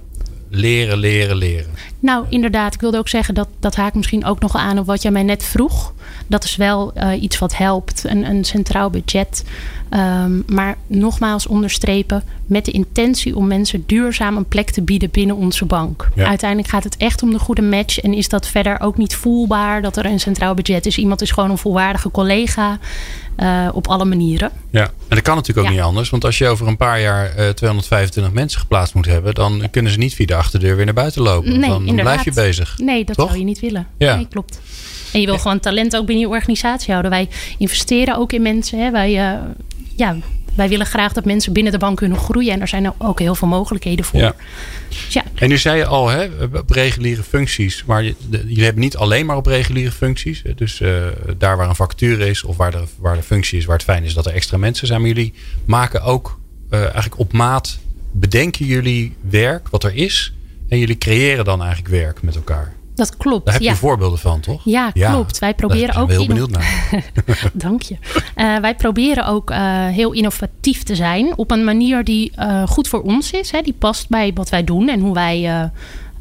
[0.55, 1.71] leren, leren, leren.
[1.99, 2.73] Nou, inderdaad.
[2.73, 5.23] Ik wilde ook zeggen dat dat haakt misschien ook nog aan op wat jij mij
[5.23, 5.93] net vroeg.
[6.28, 9.43] Dat is wel uh, iets wat helpt, een, een centraal budget.
[9.89, 15.36] Um, maar nogmaals onderstrepen met de intentie om mensen duurzaam een plek te bieden binnen
[15.36, 16.10] onze bank.
[16.15, 16.28] Ja.
[16.28, 17.99] Uiteindelijk gaat het echt om de goede match.
[17.99, 20.97] En is dat verder ook niet voelbaar dat er een centraal budget is.
[20.97, 22.80] Iemand is gewoon een volwaardige collega.
[23.38, 24.52] Uh, op alle manieren.
[24.69, 25.80] Ja, en dat kan natuurlijk ook ja.
[25.80, 26.10] niet anders.
[26.10, 29.91] Want als je over een paar jaar uh, 225 mensen geplaatst moet hebben, dan kunnen
[29.91, 31.60] ze niet via de achterdeur weer naar buiten lopen.
[31.60, 32.04] Nee, dan inderdaad.
[32.04, 32.78] blijf je bezig.
[32.78, 33.28] Nee, dat Toch?
[33.28, 33.88] zou je niet willen.
[33.97, 34.15] Ja.
[34.15, 34.60] Nee, klopt.
[35.13, 37.12] En je wil gewoon talent ook binnen je organisatie houden.
[37.12, 38.80] Wij investeren ook in mensen.
[38.80, 38.91] Hè.
[38.91, 39.39] Wij, uh,
[39.95, 40.15] ja,
[40.56, 42.54] wij willen graag dat mensen binnen de bank kunnen groeien.
[42.54, 44.19] En er zijn ook heel veel mogelijkheden voor.
[44.19, 44.36] Ja.
[44.88, 45.23] Dus ja.
[45.36, 47.84] En nu zei je al, hè, op reguliere functies.
[47.86, 50.43] Maar jullie hebben niet alleen maar op reguliere functies.
[50.56, 53.76] Dus uh, daar waar een vacature is of waar de, waar de functie is, waar
[53.76, 54.99] het fijn is dat er extra mensen zijn.
[54.99, 55.34] Maar jullie
[55.65, 57.80] maken ook uh, eigenlijk op maat,
[58.12, 60.34] bedenken jullie werk wat er is.
[60.69, 62.72] En jullie creëren dan eigenlijk werk met elkaar.
[62.95, 63.45] Dat klopt.
[63.45, 63.75] Daar heb je ja.
[63.75, 64.62] voorbeelden van, toch?
[64.63, 65.39] Ja, klopt.
[65.45, 66.08] Wij proberen ook.
[66.08, 67.03] ben ik heel benieuwd naar.
[67.53, 67.95] Dank je.
[68.36, 72.88] Uh, wij proberen ook uh, heel innovatief te zijn op een manier die uh, goed
[72.88, 73.51] voor ons is.
[73.51, 75.71] Hè, die past bij wat wij doen en hoe wij.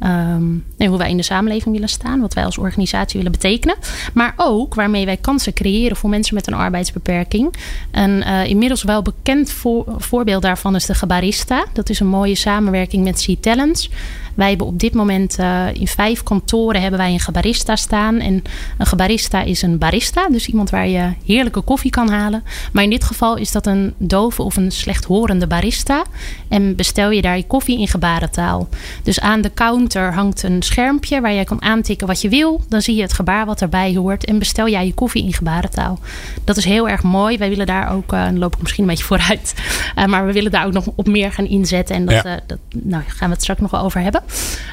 [0.03, 3.75] Um, en hoe wij in de samenleving willen staan, wat wij als organisatie willen betekenen.
[4.13, 7.53] Maar ook waarmee wij kansen creëren voor mensen met een arbeidsbeperking.
[7.91, 11.65] Een uh, inmiddels wel bekend voor, voorbeeld daarvan is de Gebarista.
[11.73, 13.89] Dat is een mooie samenwerking met Sea Talents.
[14.33, 18.19] Wij hebben op dit moment uh, in vijf kantoren hebben wij een gebarista staan.
[18.19, 18.43] En
[18.77, 22.43] een gebarista is een barista, dus iemand waar je heerlijke koffie kan halen.
[22.71, 26.03] Maar in dit geval is dat een dove of een slechthorende barista.
[26.47, 28.67] En bestel je daar je koffie in gebarentaal.
[29.03, 32.61] Dus aan de counter hangt een schermpje waar jij kan aantikken wat je wil.
[32.69, 35.99] Dan zie je het gebaar wat erbij hoort en bestel jij je koffie in gebarentaal.
[36.43, 37.37] Dat is heel erg mooi.
[37.37, 39.53] Wij willen daar ook, uh, dan loop ik misschien een beetje vooruit,
[39.97, 41.95] uh, maar we willen daar ook nog op meer gaan inzetten.
[41.95, 42.35] En dat, ja.
[42.35, 44.22] uh, dat nou, gaan we het straks nog wel over hebben.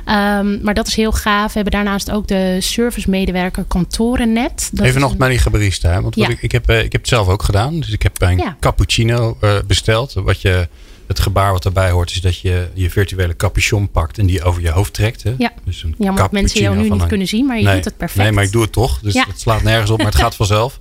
[0.06, 1.46] Um, maar dat is heel gaaf.
[1.46, 4.70] We hebben daarnaast ook de servicemedewerker kantorennet.
[4.72, 5.28] Dat Even nog een...
[5.28, 5.90] die gebarista.
[5.90, 6.02] Hè?
[6.02, 6.28] Want ja.
[6.28, 7.80] ik, ik, heb, ik heb het zelf ook gedaan.
[7.80, 8.56] Dus ik heb een ja.
[8.60, 10.12] cappuccino besteld.
[10.12, 10.68] Wat je
[11.10, 14.62] het gebaar wat erbij hoort is dat je je virtuele capuchon pakt en die over
[14.62, 15.22] je hoofd trekt.
[15.22, 15.34] Hè?
[15.38, 17.08] Ja, dus een ja maar mensen jou nu niet een...
[17.08, 18.22] kunnen zien, maar je nee, doet het perfect.
[18.22, 18.98] Nee, maar ik doe het toch.
[19.00, 19.24] Dus ja.
[19.28, 20.80] het slaat nergens op, maar het gaat vanzelf.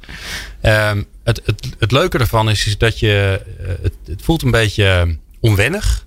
[0.62, 3.41] Um, het, het, het leuke ervan is, is dat je...
[3.82, 6.05] Het, het voelt een beetje onwennig.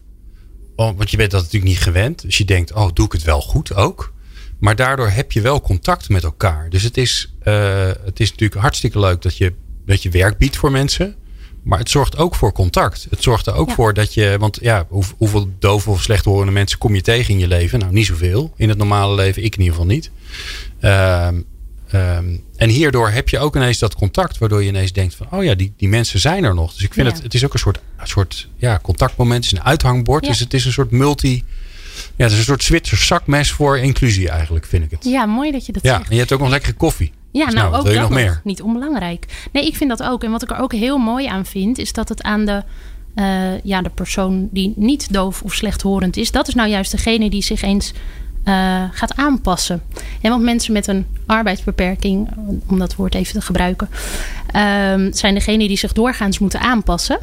[0.76, 2.22] Want je bent dat natuurlijk niet gewend.
[2.22, 4.12] Dus je denkt, oh, doe ik het wel goed ook?
[4.58, 6.70] Maar daardoor heb je wel contact met elkaar.
[6.70, 9.52] Dus het is, uh, het is natuurlijk hartstikke leuk dat je,
[9.86, 11.16] dat je werk biedt voor mensen.
[11.62, 13.06] Maar het zorgt ook voor contact.
[13.10, 13.74] Het zorgt er ook ja.
[13.74, 14.36] voor dat je.
[14.38, 17.78] Want ja, hoe, hoeveel dove of slechthorende mensen kom je tegen in je leven?
[17.78, 18.52] Nou, niet zoveel.
[18.56, 20.10] In het normale leven, ik in ieder geval niet.
[20.80, 21.46] Um,
[21.94, 25.44] um, en hierdoor heb je ook ineens dat contact, waardoor je ineens denkt van, oh
[25.44, 26.74] ja, die, die mensen zijn er nog.
[26.74, 27.12] Dus ik vind ja.
[27.12, 30.24] het, het is ook een soort, een soort ja, contactmoment, het is een uithangbord.
[30.24, 30.30] Ja.
[30.30, 31.44] Dus het is een soort multi.
[32.16, 35.04] Ja, het is een soort Zwitsers zakmes voor inclusie eigenlijk, vind ik het.
[35.04, 36.08] Ja, mooi dat je dat ja, zegt.
[36.08, 37.12] En je hebt ook nog lekkere koffie.
[37.32, 38.40] Ja, dus nou, nou ook wil je dat nog meer.
[38.44, 39.48] Niet onbelangrijk.
[39.52, 40.24] Nee, ik vind dat ook.
[40.24, 42.62] En wat ik er ook heel mooi aan vind, is dat het aan de,
[43.14, 47.30] uh, ja, de persoon die niet doof of slechthorend is, dat is nou juist degene
[47.30, 47.92] die zich eens
[48.44, 49.82] uh, gaat aanpassen.
[50.20, 52.28] En want mensen met een arbeidsbeperking,
[52.66, 53.88] om dat woord even te gebruiken,
[54.46, 57.18] um, zijn degene die zich doorgaans moeten aanpassen.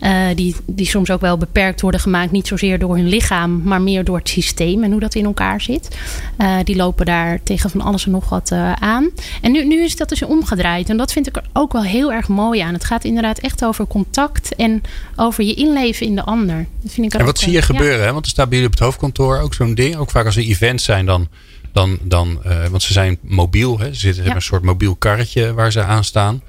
[0.00, 3.82] Uh, die, die soms ook wel beperkt worden gemaakt, niet zozeer door hun lichaam, maar
[3.82, 5.96] meer door het systeem en hoe dat in elkaar zit.
[6.38, 9.08] Uh, die lopen daar tegen van alles en nog wat aan.
[9.42, 10.88] En nu, nu is dat dus omgedraaid.
[10.90, 12.72] En dat vind ik er ook wel heel erg mooi aan.
[12.72, 14.82] Het gaat inderdaad echt over contact en
[15.16, 16.66] over je inleven in de ander.
[16.82, 18.06] Dat vind ik en wat zie je gebeuren?
[18.06, 18.12] Hè?
[18.12, 19.96] Want er staat bij jullie op het hoofdkantoor ook zo'n ding.
[19.96, 21.28] Ook vaak als er events zijn, dan.
[21.72, 23.78] Dan, dan, uh, want ze zijn mobiel.
[23.78, 23.86] Hè?
[23.86, 24.14] Ze zitten, ja.
[24.14, 26.42] hebben een soort mobiel karretje waar ze aan staan.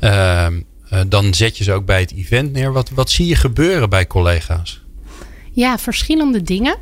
[0.00, 0.46] Uh,
[0.92, 2.72] uh, dan zet je ze ook bij het event neer.
[2.72, 4.82] Wat, wat zie je gebeuren bij collega's?
[5.52, 6.76] Ja, verschillende dingen.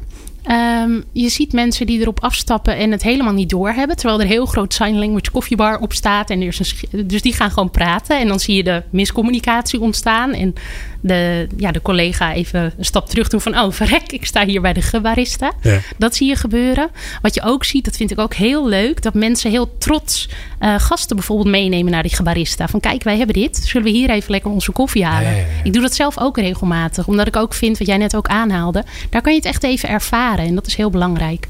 [0.51, 3.97] Um, je ziet mensen die erop afstappen en het helemaal niet doorhebben.
[3.97, 6.31] Terwijl er een heel groot sign language koffiebar op staat.
[6.31, 6.59] En er is
[6.91, 8.21] een, dus die gaan gewoon praten.
[8.21, 10.33] En dan zie je de miscommunicatie ontstaan.
[10.33, 10.55] En
[11.01, 13.59] de, ja, de collega even een stap terug doen van...
[13.59, 15.53] oh, verrek, ik sta hier bij de gebarista.
[15.63, 15.79] Ja.
[15.97, 16.91] Dat zie je gebeuren.
[17.23, 19.03] Wat je ook ziet, dat vind ik ook heel leuk...
[19.03, 20.29] dat mensen heel trots
[20.61, 22.69] uh, gasten bijvoorbeeld meenemen naar die gebarista.
[22.69, 23.57] Van kijk, wij hebben dit.
[23.57, 25.31] Zullen we hier even lekker onze koffie halen?
[25.31, 27.07] Ja, ja, ik doe dat zelf ook regelmatig.
[27.07, 28.85] Omdat ik ook vind, wat jij net ook aanhaalde...
[29.11, 30.45] daar kan je het echt even ervaren.
[30.45, 31.47] En dat is heel belangrijk.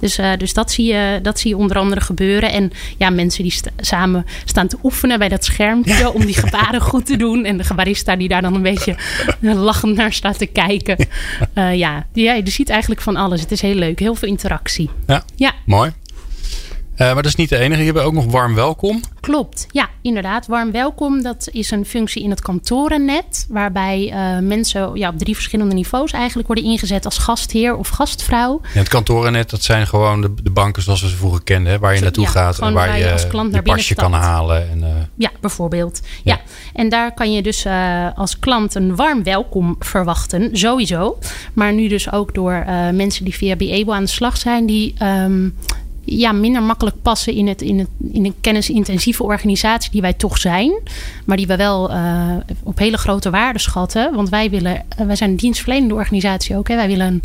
[0.00, 2.52] Dus, dus dat, zie je, dat zie je onder andere gebeuren.
[2.52, 7.06] En ja, mensen die samen staan te oefenen bij dat schermpje om die gebaren goed
[7.06, 7.44] te doen.
[7.44, 8.91] En de gebarista die daar dan een beetje
[9.40, 10.96] lachend naar staat te kijken.
[11.72, 13.40] ja, die, ja, je ziet eigenlijk van alles.
[13.40, 13.98] Het is heel leuk.
[13.98, 14.90] Heel veel interactie.
[15.06, 15.52] Ja, ja.
[15.66, 15.92] mooi.
[16.92, 17.84] Uh, maar dat is niet de enige.
[17.84, 19.00] Je hebt ook nog warm welkom.
[19.20, 20.46] Klopt, ja, inderdaad.
[20.46, 23.46] Warm welkom, dat is een functie in het kantorennet.
[23.48, 28.60] Waarbij uh, mensen ja, op drie verschillende niveaus eigenlijk worden ingezet als gastheer of gastvrouw.
[28.72, 31.72] Ja, het kantorennet, dat zijn gewoon de, de banken zoals we ze vroeger kenden.
[31.72, 34.70] Hè, waar je naartoe gaat en waar, je, als klant je pasje kan halen.
[34.70, 34.88] En, uh...
[35.16, 36.00] Ja, bijvoorbeeld.
[36.22, 36.34] Ja.
[36.34, 36.40] ja.
[36.72, 37.66] En daar kan je dus
[38.14, 41.18] als klant een warm welkom verwachten, sowieso.
[41.52, 44.66] Maar nu dus ook door mensen die via Beable aan de slag zijn.
[44.66, 45.56] Die um,
[46.04, 50.38] ja, minder makkelijk passen in, het, in, het, in een kennisintensieve organisatie die wij toch
[50.38, 50.72] zijn.
[51.24, 54.14] Maar die we wel uh, op hele grote waarde schatten.
[54.14, 56.68] Want wij, willen, uh, wij zijn een dienstverlenende organisatie ook.
[56.68, 56.76] Hè.
[56.76, 57.22] Wij willen een,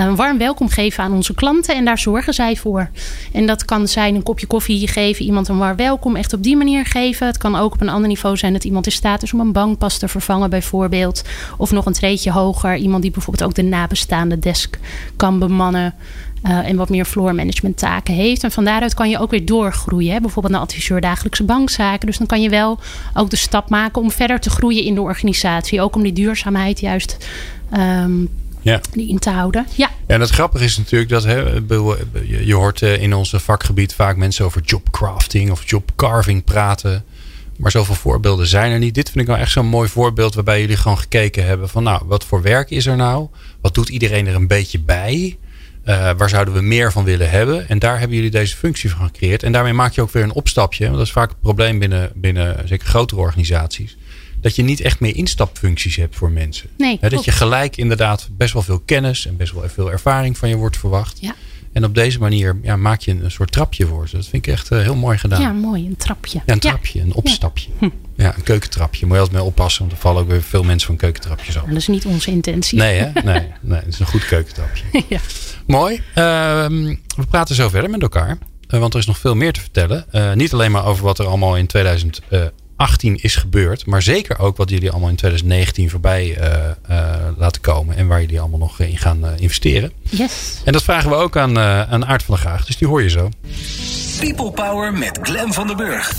[0.00, 1.74] een, warm welkom geven aan onze klanten.
[1.74, 2.90] En daar zorgen zij voor.
[3.32, 5.24] En dat kan zijn een kopje koffie geven.
[5.24, 7.26] Iemand een warm welkom echt op die manier geven.
[7.26, 9.52] Het kan ook op een ander niveau zijn dat iemand in staat is om een
[9.52, 11.22] bankpas te vervangen bijvoorbeeld.
[11.56, 12.76] Of nog een treetje hoger.
[12.76, 14.78] Iemand die bijvoorbeeld ook de nabestaande desk
[15.16, 15.94] kan bemannen.
[16.46, 18.44] Uh, en wat meer floor management taken heeft.
[18.44, 20.12] En van daaruit kan je ook weer doorgroeien.
[20.12, 20.20] Hè?
[20.20, 22.06] Bijvoorbeeld naar adviseur dagelijkse bankzaken.
[22.06, 22.78] Dus dan kan je wel
[23.14, 25.80] ook de stap maken om verder te groeien in de organisatie.
[25.80, 27.28] Ook om die duurzaamheid juist
[27.78, 28.28] um,
[28.60, 28.80] ja.
[28.92, 29.66] in te houden.
[29.74, 29.90] Ja.
[30.06, 31.40] ja, en het grappige is natuurlijk dat hè,
[32.44, 37.04] je hoort eh, in onze vakgebied vaak mensen over jobcrafting of jobcarving praten.
[37.56, 38.94] Maar zoveel voorbeelden zijn er niet.
[38.94, 42.02] Dit vind ik nou echt zo'n mooi voorbeeld waarbij jullie gewoon gekeken hebben van nou,
[42.06, 43.28] wat voor werk is er nou?
[43.60, 45.38] Wat doet iedereen er een beetje bij?
[45.84, 47.68] Uh, waar zouden we meer van willen hebben?
[47.68, 49.42] En daar hebben jullie deze functie van gecreëerd.
[49.42, 50.84] En daarmee maak je ook weer een opstapje.
[50.84, 53.96] Want dat is vaak het probleem binnen, binnen zeker grotere organisaties.
[54.40, 56.68] Dat je niet echt meer instapfuncties hebt voor mensen.
[56.78, 60.48] Nee, dat je gelijk inderdaad best wel veel kennis en best wel veel ervaring van
[60.48, 61.18] je wordt verwacht.
[61.20, 61.34] Ja.
[61.72, 64.16] En op deze manier ja, maak je een soort trapje voor ze.
[64.16, 65.40] Dat vind ik echt uh, heel mooi gedaan.
[65.40, 65.86] Ja, mooi.
[65.86, 66.40] Een trapje.
[66.46, 67.00] Ja, een trapje.
[67.00, 67.68] Een opstapje.
[67.70, 67.76] Ja.
[67.78, 67.94] Hm.
[68.22, 68.34] Ja.
[68.36, 69.06] een keukentrapje.
[69.06, 69.80] Moet je altijd mee oppassen.
[69.80, 71.64] Want er vallen ook weer veel mensen van keukentrapjes af.
[71.64, 72.78] dat is niet onze intentie.
[72.78, 73.10] Nee, hè?
[73.24, 73.78] Nee, nee.
[73.78, 74.84] Het is een goed keukentrapje.
[75.08, 75.20] ja.
[75.66, 76.02] Mooi.
[76.14, 76.84] Ehm,
[77.16, 78.38] we praten zo verder met elkaar.
[78.70, 80.04] Uh, want er is nog veel meer te vertellen.
[80.12, 82.50] Uh, niet alleen maar over wat er allemaal in 2018
[83.22, 83.86] is gebeurd.
[83.86, 87.96] Maar zeker ook wat jullie allemaal in 2019 voorbij uh, laten komen.
[87.96, 89.92] En waar jullie allemaal nog in gaan investeren.
[90.02, 90.60] Yes.
[90.64, 92.66] En dat vragen we ook aan, aan Aart van der Graag.
[92.66, 93.28] Dus die hoor je zo.
[94.20, 96.12] People Power met Glen van den Burg.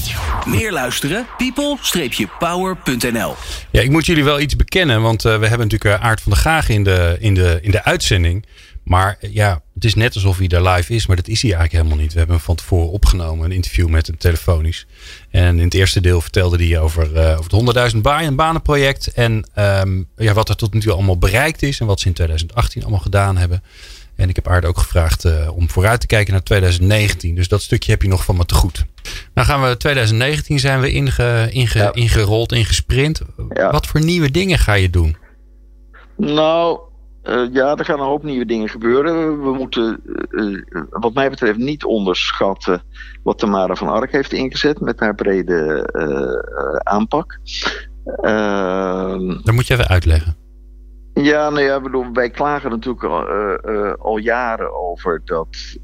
[0.45, 1.27] Meer luisteren?
[1.37, 3.35] people-power.nl
[3.71, 5.01] Ja, ik moet jullie wel iets bekennen.
[5.01, 8.45] Want we hebben natuurlijk Aart van der Graag in de, in de, in de uitzending.
[8.83, 11.83] Maar ja, het is net alsof hij daar live is, maar dat is hij eigenlijk
[11.83, 12.13] helemaal niet.
[12.13, 14.87] We hebben hem van tevoren opgenomen, een interview met hem telefonisch.
[15.29, 19.07] En in het eerste deel vertelde hij over, uh, over het 100.000 baan banenproject.
[19.07, 22.13] En um, ja, wat er tot nu toe allemaal bereikt is en wat ze in
[22.13, 23.63] 2018 allemaal gedaan hebben.
[24.15, 27.35] En ik heb Aarde ook gevraagd uh, om vooruit te kijken naar 2019.
[27.35, 28.85] Dus dat stukje heb je nog van me te goed.
[29.33, 31.93] Nou gaan we 2019 zijn we inge, inge, ja.
[31.93, 33.21] ingerold, ingesprint.
[33.49, 33.71] Ja.
[33.71, 35.17] Wat voor nieuwe dingen ga je doen?
[36.17, 36.79] Nou,
[37.23, 39.43] uh, ja, er gaan een hoop nieuwe dingen gebeuren.
[39.43, 42.83] We moeten, uh, wat mij betreft, niet onderschatten
[43.23, 45.89] wat Tamara van Ark heeft ingezet met haar brede
[46.83, 47.39] aanpak.
[48.21, 50.35] Ehm, Dat moet je even uitleggen.
[51.13, 53.25] Ja, nou ja, bedoel, wij klagen natuurlijk al,
[53.95, 55.77] al jaren over dat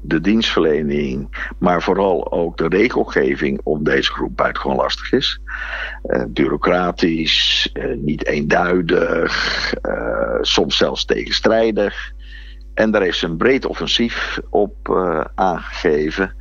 [0.00, 5.40] de dienstverlening, maar vooral ook de regelgeving om deze groep buitengewoon lastig is.
[6.04, 12.12] Uh, bureaucratisch, uh, niet eenduidig, uh, soms zelfs tegenstrijdig.
[12.74, 14.74] En daar ze een breed offensief op
[15.34, 16.34] aangegeven.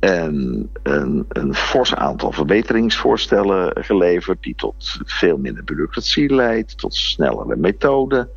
[0.00, 7.56] En een, een fors aantal verbeteringsvoorstellen geleverd, die tot veel minder bureaucratie leidt, tot snellere
[7.56, 8.28] methoden.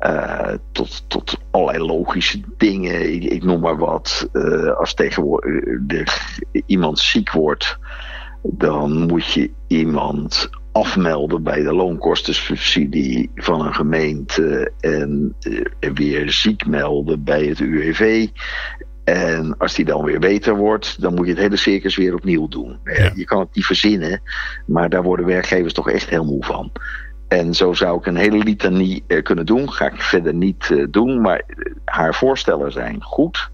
[0.00, 3.12] Uh, tot, tot allerlei logische dingen.
[3.12, 4.28] Ik, ik noem maar wat.
[4.32, 7.78] Uh, als tegenwoordig iemand ziek wordt,
[8.42, 16.66] dan moet je iemand afmelden bij de loonkostensubsidie van een gemeente en uh, weer ziek
[16.66, 18.28] melden bij het UWV.
[19.04, 22.48] En als die dan weer beter wordt, dan moet je het hele circus weer opnieuw
[22.48, 22.78] doen.
[22.84, 23.12] Ja.
[23.14, 24.22] Je kan het niet verzinnen,
[24.66, 26.72] maar daar worden werkgevers toch echt heel moe van.
[27.28, 29.72] En zo zou ik een hele litanie uh, kunnen doen.
[29.72, 31.20] Ga ik verder niet uh, doen.
[31.20, 31.42] Maar
[31.84, 33.50] haar voorstellen zijn goed.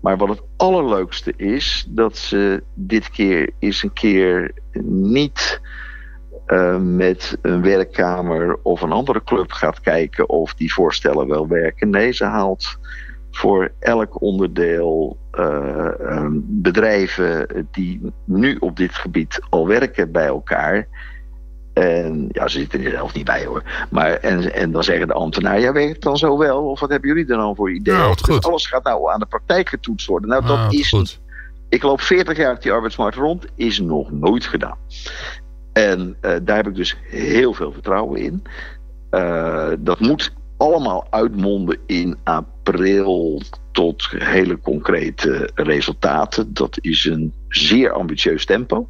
[0.00, 4.52] Maar wat het allerleukste is, dat ze dit keer eens een keer
[4.88, 5.60] niet
[6.78, 11.90] met een werkkamer of een andere club gaat kijken of die voorstellen wel werken.
[11.90, 12.78] Nee, ze haalt
[13.30, 15.18] voor elk onderdeel
[16.42, 20.88] bedrijven die nu op dit gebied al werken bij elkaar
[21.74, 23.62] En ja, ze zitten er zelf niet bij hoor.
[23.90, 26.62] Maar, en, en dan zeggen de ambtenaren, ja, werkt het dan zo wel?
[26.70, 27.98] Of wat hebben jullie er dan voor ideeën?
[27.98, 30.28] Nou, dus alles gaat nou aan de praktijk getoetst worden.
[30.28, 31.20] Nou, dat Nou, is goed.
[31.68, 34.76] ik loop 40 jaar op die arbeidsmarkt rond, is nog nooit gedaan.
[35.72, 38.42] En eh, daar heb ik dus heel veel vertrouwen in.
[39.10, 46.54] Eh, dat moet allemaal uitmonden in april tot hele concrete resultaten.
[46.54, 48.88] Dat is een zeer ambitieus tempo.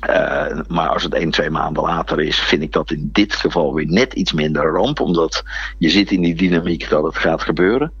[0.00, 3.74] Eh, maar als het één, twee maanden later is, vind ik dat in dit geval
[3.74, 5.00] weer net iets minder ramp.
[5.00, 5.42] Omdat
[5.78, 7.92] je zit in die dynamiek dat het gaat gebeuren.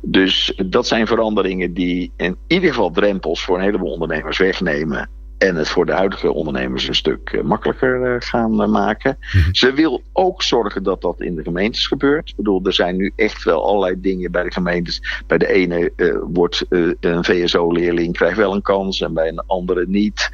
[0.00, 5.08] Dus dat zijn veranderingen die in ieder geval drempels voor een heleboel ondernemers wegnemen.
[5.42, 9.18] En het voor de huidige ondernemers een stuk eh, makkelijker eh, gaan eh, maken.
[9.52, 12.28] Ze wil ook zorgen dat dat in de gemeentes gebeurt.
[12.28, 15.22] Ik bedoel, er zijn nu echt wel allerlei dingen bij de gemeentes.
[15.26, 15.92] Bij de ene
[16.32, 16.64] wordt
[17.00, 20.30] een VSO-leerling krijgt wel een kans en bij een andere niet.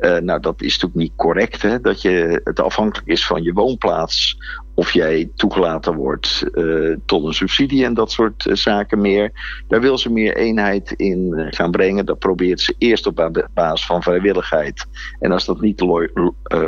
[0.00, 1.62] Nou, dat is natuurlijk niet correct.
[1.62, 1.80] Hè?
[1.80, 4.38] Dat je het afhankelijk is van je woonplaats.
[4.74, 9.32] Of jij toegelaten wordt eh, tot een subsidie en dat soort eh, zaken meer.
[9.68, 12.06] Daar wil ze meer eenheid in eh, gaan brengen.
[12.06, 14.86] Dat probeert ze eerst op ba- basis van vrijwilligheid.
[15.18, 15.80] En als dat niet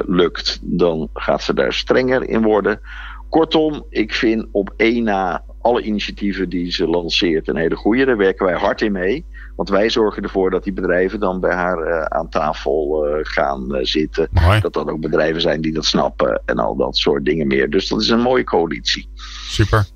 [0.06, 2.80] lukt, dan gaat ze daar strenger in worden.
[3.28, 8.04] Kortom, ik vind op één na alle initiatieven die ze lanceert een hele goede.
[8.04, 9.26] Daar werken wij hard in mee.
[9.56, 13.74] Want wij zorgen ervoor dat die bedrijven dan bij haar eh, aan tafel eh, gaan
[13.74, 14.28] eh, zitten.
[14.30, 14.60] Mooi.
[14.60, 17.70] Dat dat ook bedrijven zijn die dat snappen en al dat soort dingen meer.
[17.70, 19.08] Dus dat is een mooie coalitie.
[19.48, 19.86] Super.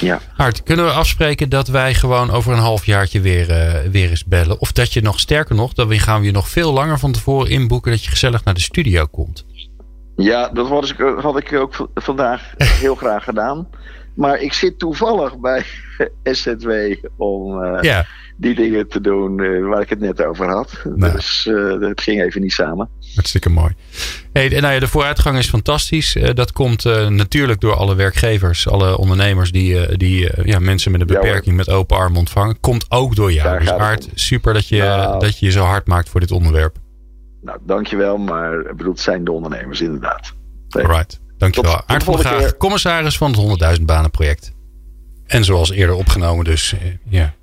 [0.00, 0.20] Ja.
[0.34, 3.46] Hart, kunnen we afspreken dat wij gewoon over een halfjaartje weer,
[3.90, 4.60] weer eens bellen?
[4.60, 7.50] Of dat je nog sterker nog, dan gaan we je nog veel langer van tevoren
[7.50, 9.44] inboeken dat je gezellig naar de studio komt.
[10.16, 13.68] Ja, dat was ik, had ik ook vandaag heel graag gedaan.
[14.14, 15.64] Maar ik zit toevallig bij
[16.22, 16.70] SZW
[17.16, 18.06] om Ja,
[18.36, 20.82] die dingen te doen eh, waar ik het net over had.
[20.94, 21.12] Nou.
[21.12, 22.88] Dus eh, het ging even niet samen.
[23.14, 23.72] hartstikke mooi.
[24.32, 26.16] Hey, en nou ja, de vooruitgang is fantastisch.
[26.16, 31.06] Eh, dat komt natuurlijk door alle werkgevers, alle ondernemers die, die ja, mensen met een
[31.08, 32.60] Ja, beperking met open armen ontvangen.
[32.60, 33.48] Komt ook door jou.
[33.48, 33.58] Daar
[33.96, 34.12] Dus om.
[34.14, 35.20] super dat je, Nou.
[35.20, 36.76] dat je je zo hard maakt voor dit onderwerp.
[37.42, 40.34] Nou, dankjewel, maar ik bedoel, het zijn de ondernemers inderdaad.
[40.68, 40.84] Nee.
[40.84, 41.72] Alright, dankjewel.
[41.86, 43.36] Tot- de van Graag, commissaris van het
[43.78, 44.52] 100.000 banen project.
[45.26, 46.74] En zoals eerder opgenomen dus,
[47.08, 47.34] ja,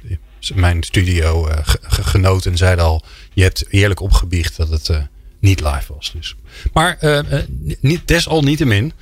[0.55, 4.97] mijn studio ge- genoten zeiden al, je hebt eerlijk opgebiecht dat het eh,
[5.39, 6.11] niet live was.
[6.15, 6.35] Dus.
[6.73, 7.19] Maar eh,
[7.79, 8.93] niet, desalniettemin,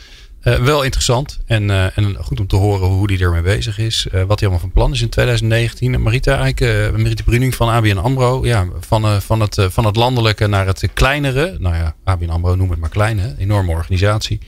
[0.42, 4.08] wel interessant en, en goed om te horen hoe hij ermee bezig is.
[4.12, 5.94] wat hij allemaal van plan is in 2019.
[5.94, 8.46] En Marita, eigenlijk, eh, Marita Bruning van ABN AMRO.
[8.46, 11.56] Ja, van, van, het, van het landelijke naar het kleinere.
[11.60, 13.36] Nou ja, ABN AMRO noem het maar klein.
[13.38, 14.40] Enorme organisatie.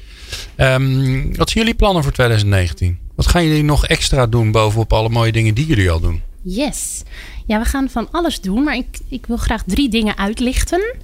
[0.56, 3.00] Ehm, wat zijn jullie plannen voor 2019?
[3.16, 6.22] Wat gaan jullie nog extra doen bovenop alle mooie dingen die jullie al doen?
[6.42, 7.04] Yes.
[7.46, 10.96] Ja, we gaan van alles doen, maar ik, ik wil graag drie dingen uitlichten.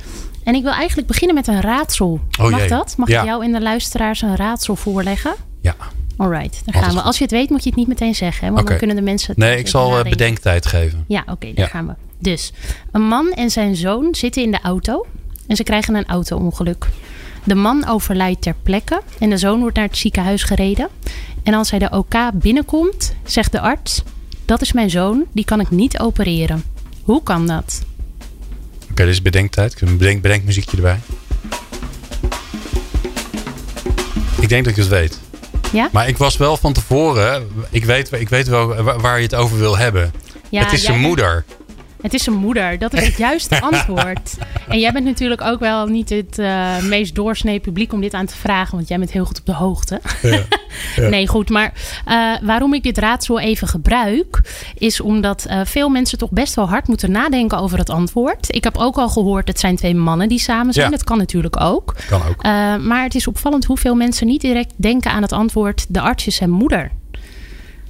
[0.43, 2.19] En ik wil eigenlijk beginnen met een raadsel.
[2.39, 2.67] Oh Mag jee.
[2.69, 2.93] dat?
[2.97, 3.19] Mag Ja.
[3.21, 5.35] ik jou en de luisteraars een raadsel voorleggen?
[5.61, 5.75] Ja.
[6.17, 7.01] Alright, daar Altijd gaan we.
[7.01, 8.47] Als je het weet, moet je het niet meteen zeggen.
[8.47, 8.53] Hè?
[8.53, 10.17] Want dan kunnen de mensen het Nee, ik zal eh, nadenken.
[10.17, 11.03] bedenktijd geven.
[11.07, 11.67] Ja, oké, daar Ja.
[11.67, 11.93] gaan we.
[12.19, 12.53] Dus,
[12.91, 15.05] een man en zijn zoon zitten in de auto
[15.47, 16.87] en ze krijgen een auto-ongeluk.
[17.43, 20.87] De man overlijdt ter plekke en de zoon wordt naar het ziekenhuis gereden.
[21.43, 24.03] En als hij de OK binnenkomt, zegt de arts:
[24.47, 26.63] Dat is mijn zoon, die kan ik niet opereren.
[27.03, 27.81] Hoe kan dat?
[28.91, 29.71] Oké, dit is bedenktijd.
[29.73, 30.99] Ik heb een bedenk, bedenkmuziekje erbij.
[34.39, 35.19] Ik denk dat ik het weet.
[35.73, 35.89] Ja?
[35.91, 37.47] Maar ik was wel van tevoren.
[37.69, 40.11] Ik weet, ik weet wel waar- je het over wil hebben.
[40.49, 41.45] ja het is zijn moeder.
[42.01, 42.79] Het is zijn moeder.
[42.79, 44.37] Dat is het juiste antwoord.
[44.67, 48.25] En jij bent natuurlijk ook wel niet het eh, meest doorsnee publiek om dit aan
[48.25, 48.75] te vragen.
[48.75, 50.01] Want jij bent heel goed op de hoogte.
[50.95, 51.49] Nee, goed.
[51.49, 51.73] Maar
[52.05, 54.41] eh, waarom ik dit raadsel even gebruik...
[54.77, 58.55] is omdat eh, veel mensen toch best wel hard moeten nadenken over het antwoord.
[58.55, 60.85] Ik heb ook al gehoord, het zijn twee mannen die samen zijn.
[60.85, 60.91] Ja.
[60.91, 61.95] Dat kan natuurlijk ook.
[62.09, 62.43] Kan ook.
[62.83, 65.85] Maar het is opvallend hoeveel mensen niet direct denken aan het antwoord...
[65.89, 66.91] de arts is zijn moeder.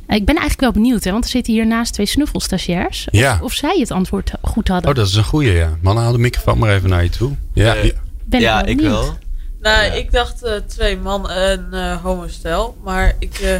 [0.08, 3.08] Ik ben eigenlijk wel benieuwd, hè, want er zitten hier naast twee snuffelstagiairs.
[3.12, 3.40] Of, Ja.
[3.42, 4.90] of zij het antwoord goed hadden.
[4.90, 5.78] Oh, dat is een goeie, ja.
[5.82, 7.36] Mannen, haal de microfoon maar even naar je toe.
[7.54, 7.92] Ja, ja.
[8.26, 9.18] ben ja, ik wel benieuwd.
[9.62, 9.92] Nou, Ja.
[9.92, 12.78] ik dacht eh, twee man en eh homostel.
[12.84, 13.56] Maar ik, eh,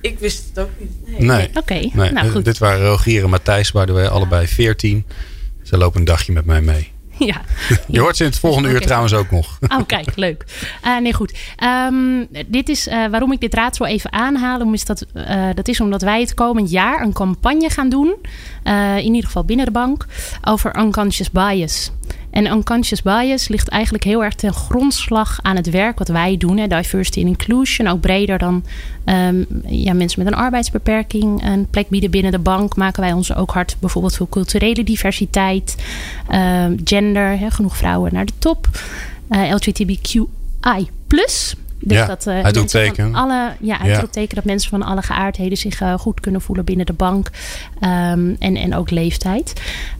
[0.00, 1.18] ik wist het ook niet.
[1.18, 1.20] Nee.
[1.20, 1.50] nee.
[1.54, 2.10] Oké, nee.
[2.12, 2.44] nou goed.
[2.44, 5.04] Dit waren Rogier en Matthijs, waren wij allebei 14.
[5.62, 6.92] Ze lopen een dagje met mij mee.
[7.28, 7.40] Ja.
[7.86, 9.58] Je hoort ze in het volgende uur trouwens ook nog.
[9.68, 10.44] Oh, kijk, leuk.
[10.82, 11.38] Eh, nee, goed.
[11.56, 14.72] Ehm, dit is eh, waarom ik dit raadsel even aanhaal.
[14.72, 18.16] Is dat, eh, dat is omdat wij het komend jaar een campagne gaan doen.
[18.96, 20.06] in ieder geval binnen de bank.
[20.44, 21.90] Over unconscious bias.
[22.34, 26.56] En unconscious bias ligt eigenlijk heel erg ten grondslag aan het werk wat wij doen.
[26.58, 27.88] Hè, diversity and inclusion.
[27.88, 28.64] Ook breder dan
[29.04, 32.76] ehm, ja, mensen met een arbeidsbeperking een plek bieden binnen de bank.
[32.76, 35.76] Maken wij ons ook hard bijvoorbeeld voor culturele diversiteit.
[36.28, 38.68] ehm, gender, hè, genoeg vrouwen naar de top.
[39.28, 40.20] eh, LGBTQ
[40.60, 40.88] AI+.
[41.80, 42.86] Dus Ja, dat uh, uitroepteken.
[42.86, 46.64] mensen van alle, ja, uitroepteken dat mensen van alle geaardheden zich uh, goed kunnen voelen
[46.64, 47.30] binnen de bank.
[47.80, 49.52] Um, en, en ook leeftijd.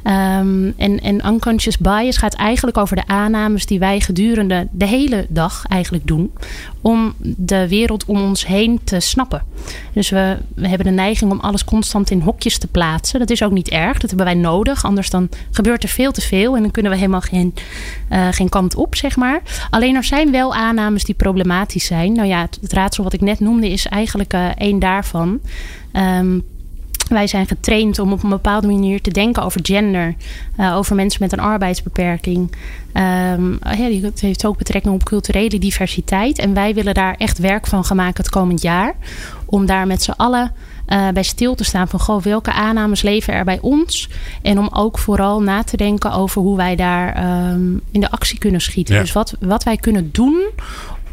[0.05, 5.27] Um, en, en unconscious bias gaat eigenlijk over de aannames die wij gedurende de hele
[5.29, 6.33] dag eigenlijk doen.
[6.85, 9.43] Om de wereld om ons heen te snappen.
[9.93, 13.19] Dus we, hebben de neiging om alles constant in hokjes te plaatsen.
[13.19, 13.99] Dat is ook niet erg.
[13.99, 14.85] Dat hebben wij nodig.
[14.85, 16.57] Anders dan gebeurt er veel te veel.
[16.57, 17.55] En dan kunnen we helemaal geen,
[18.11, 19.43] uh, geen kant op, zeg maar.
[19.71, 22.13] Alleen er zijn wel aannames die problematisch zijn.
[22.13, 25.41] Nou ja, het, raadsel wat ik net noemde is eigenlijk uh, één daarvan.
[25.93, 26.45] Um,
[27.09, 30.15] wij zijn getraind om op een bepaalde manier te denken over gender,
[30.61, 32.53] uh, over mensen met een arbeidsbeperking.
[32.95, 36.39] Um, ja, heeft ook betrekking op culturele diversiteit.
[36.39, 38.95] En wij willen daar echt werk van gaan maken het komend jaar.
[39.45, 40.53] Om daar met z'n allen
[40.89, 44.09] uh, bij stil te staan van goh, welke aannames leven er bij ons.
[44.43, 48.39] En om ook vooral na te denken over hoe wij daar um, in de actie
[48.39, 48.95] kunnen schieten.
[48.95, 49.01] Ja.
[49.01, 50.43] Dus wat, wat wij kunnen doen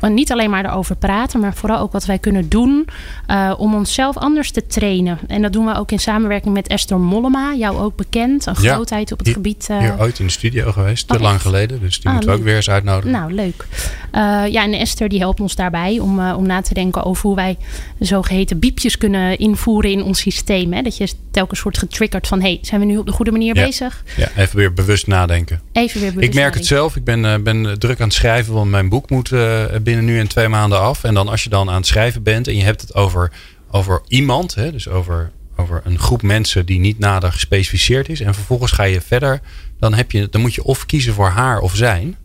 [0.09, 2.87] niet alleen maar erover praten, maar vooral ook wat wij kunnen doen
[3.27, 5.19] uh, om onszelf anders te trainen.
[5.27, 8.73] En dat doen we ook in samenwerking met Esther Mollema, jou ook bekend, een Ja,
[8.73, 9.67] grootheid op het gebied.
[9.71, 11.79] uh, Hier ooit in de studio geweest, te Oh, lang geleden.
[11.79, 13.11] Dus die Ah, moeten we ook weer eens uitnodigen.
[13.11, 13.65] Nou, leuk.
[14.15, 17.35] Uh, ja, en Esther die helpt ons daarbij om, om na te denken over hoe
[17.35, 17.57] wij
[17.99, 20.73] zogeheten biepjes kunnen invoeren in ons systeem.
[20.73, 20.81] Hè?
[20.81, 23.65] Dat je telkens wordt getriggerd van, hey, zijn we nu op de goede manier Ja.
[23.65, 24.03] bezig?
[24.17, 25.61] Ja, even weer bewust nadenken.
[25.71, 26.95] Even weer bewust Ik merk het zelf.
[26.95, 29.63] Ik ben, eh, ben druk aan het schrijven, want mijn boek moet eh,
[29.95, 31.03] binnen nu en twee maanden af.
[31.03, 33.31] En dan als je dan aan het schrijven bent en je hebt het over,
[33.71, 38.19] over iemand, hè, dus over, over een groep mensen die niet nader gespecificeerd is.
[38.21, 39.39] En vervolgens ga je verder,
[39.79, 42.15] dan, heb je, dan moet je of kiezen voor haar of zijn.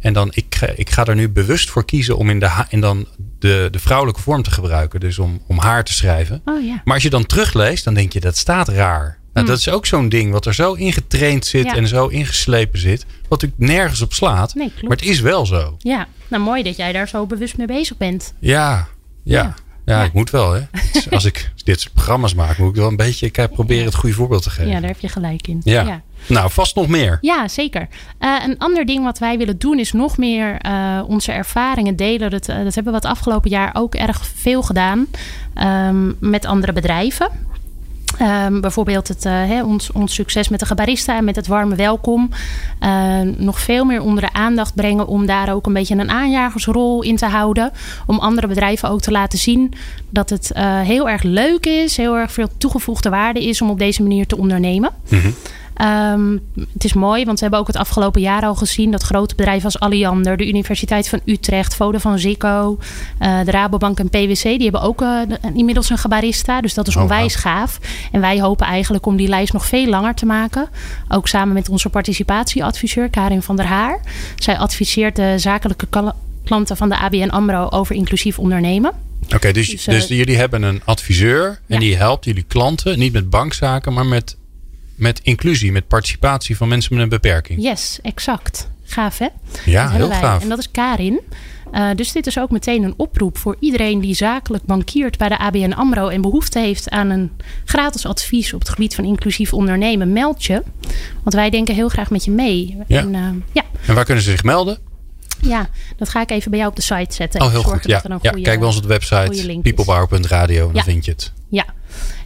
[0.00, 2.80] En dan, ik, ga- ik ga er nu bewust voor kiezen om in, de, en
[2.80, 3.06] dan
[3.38, 5.00] de, de vrouwelijke vorm te gebruiken.
[5.00, 6.42] Dus om, om haar te schrijven.
[6.44, 6.80] Oh ja.
[6.84, 9.18] Maar als je dan terugleest, dan denk je dat staat raar.
[9.32, 11.64] Nou, dat is ook zo'n ding wat er zo ingetraind zit.
[11.64, 11.74] Ja.
[11.74, 13.06] en zo ingeslepen zit.
[13.28, 14.54] Wat natuurlijk nergens op slaat.
[14.54, 15.76] Nee, maar het is wel zo.
[15.78, 18.34] Ja, nou mooi dat jij daar zo bewust mee bezig bent.
[18.38, 18.88] Ja,
[19.22, 19.42] ja.
[19.42, 19.54] ja.
[19.84, 20.02] Ja.
[20.02, 20.52] ik moet wel.
[20.52, 20.60] Hè.
[20.92, 23.94] Dus Als ik dit soort programma's maak, moet ik wel een beetje ik proberen het
[23.94, 24.70] goede voorbeeld te geven.
[24.70, 25.60] Ja, daar heb je gelijk in.
[25.64, 25.82] Ja.
[25.82, 26.02] ja.
[26.26, 27.18] Nou, vast nog meer.
[27.20, 27.88] Ja, zeker.
[28.18, 32.30] Eh, een ander ding wat wij willen doen is nog meer eh, onze ervaringen delen.
[32.30, 35.06] Dat, eh, dat hebben we het afgelopen jaar ook erg veel gedaan
[35.54, 37.28] ehm, met andere bedrijven.
[38.18, 42.30] Ehm, bijvoorbeeld het, eh, ons, ons succes met de Gabarista en met het warme welkom.
[42.78, 47.02] eh, nog veel meer onder de aandacht brengen om daar ook een beetje een aanjagersrol
[47.02, 47.72] in te houden.
[48.06, 49.72] Om andere bedrijven ook te laten zien
[50.10, 53.78] dat het eh, heel erg leuk is, heel erg veel toegevoegde waarde is om op
[53.78, 54.90] deze manier te ondernemen.
[55.74, 56.36] Ehm,
[56.72, 59.64] het is mooi, want we hebben ook het afgelopen jaar al gezien dat grote bedrijven
[59.64, 62.78] als Alliander, de Universiteit van Utrecht, Vodafone Ziggo,
[63.18, 66.60] eh, de Rabobank en PwC, die hebben ook eh, de- inmiddels een gabarista.
[66.60, 67.78] Dus dat is Oh, onwijs gaaf.
[68.12, 70.68] En wij hopen eigenlijk om die lijst nog veel langer te maken.
[71.08, 74.00] Ook samen met onze participatieadviseur Karin van der Haar.
[74.36, 76.14] Zij adviseert de zakelijke kla-
[76.44, 78.92] klanten van de ABN AMRO over inclusief ondernemen.
[79.34, 81.78] Oké, dus, Dus, dus, eh, jullie hebben een adviseur en Ja.
[81.78, 84.36] die helpt jullie klanten, niet met bankzaken, maar met,
[85.02, 87.62] met inclusie, met participatie van mensen met een beperking.
[87.62, 88.70] Yes, exact.
[88.84, 89.26] Gaaf hè?
[89.64, 90.18] Ja, heel wij.
[90.18, 90.42] gaaf.
[90.42, 91.20] En dat is Karin.
[91.72, 95.38] Uh, dus dit is ook meteen een oproep voor iedereen die zakelijk bankiert bij de
[95.38, 97.30] ABN AMRO en behoefte heeft aan een
[97.64, 100.12] gratis advies op het gebied van inclusief ondernemen.
[100.12, 100.62] Meld je,
[101.22, 102.76] want wij denken heel graag met je mee.
[102.86, 103.00] Ja.
[103.00, 104.78] En, uh, ja, En waar kunnen ze zich melden?
[105.40, 107.40] ja, dat ga ik even bij jou op de site zetten.
[107.42, 107.86] Oh, heel goed.
[107.86, 108.00] Ja.
[108.20, 110.66] kijk bij ons op de website peoplepower.radio.
[110.66, 110.82] Dan Ja.
[110.82, 111.32] vind je het.
[111.48, 111.64] Ja.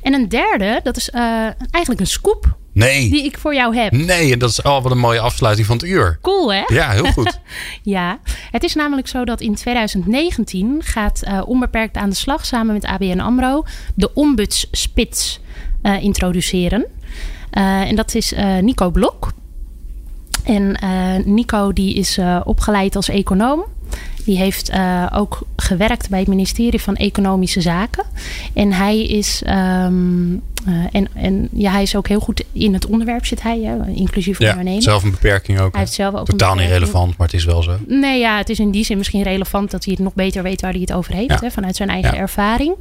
[0.02, 1.20] En een derde, dat is uh,
[1.70, 3.10] eigenlijk een scoop Nee.
[3.10, 3.92] die ik voor jou heb.
[3.92, 6.18] Nee, en dat is al wat een mooie afsluiting van het uur.
[6.22, 6.62] Cool hè?
[6.66, 7.40] Ja, heel goed.
[7.82, 8.18] Ja,
[8.50, 12.84] het is namelijk zo dat in 2019 gaat uh, Onbeperkt aan de slag samen met
[12.84, 13.64] ABN AMRO
[13.94, 15.40] de ombudsspits
[15.82, 16.86] uh, introduceren.
[17.52, 19.32] Uh, en dat is Nico Blok.
[20.44, 20.78] En
[21.24, 23.64] Nico die is opgeleid als econoom.
[24.26, 28.04] Die heeft uh, ook gewerkt bij het ministerie van Economische Zaken.
[28.54, 30.40] En hij is, um, uh,
[30.92, 34.38] en, en, ja, hij is ook heel goed in het onderwerp, zit hij, hè, inclusief
[34.38, 34.82] ja, ondernemen.
[34.82, 35.72] zelf een beperking ook.
[35.72, 37.76] Hij heeft zelf ook Totaal niet relevant, maar het is wel zo.
[37.86, 40.60] Nee, ja, het is in die zin misschien relevant dat hij het nog beter weet
[40.60, 41.38] waar hij het over heeft, Ja.
[41.40, 42.20] hè, vanuit zijn eigen Ja.
[42.20, 42.74] ervaring.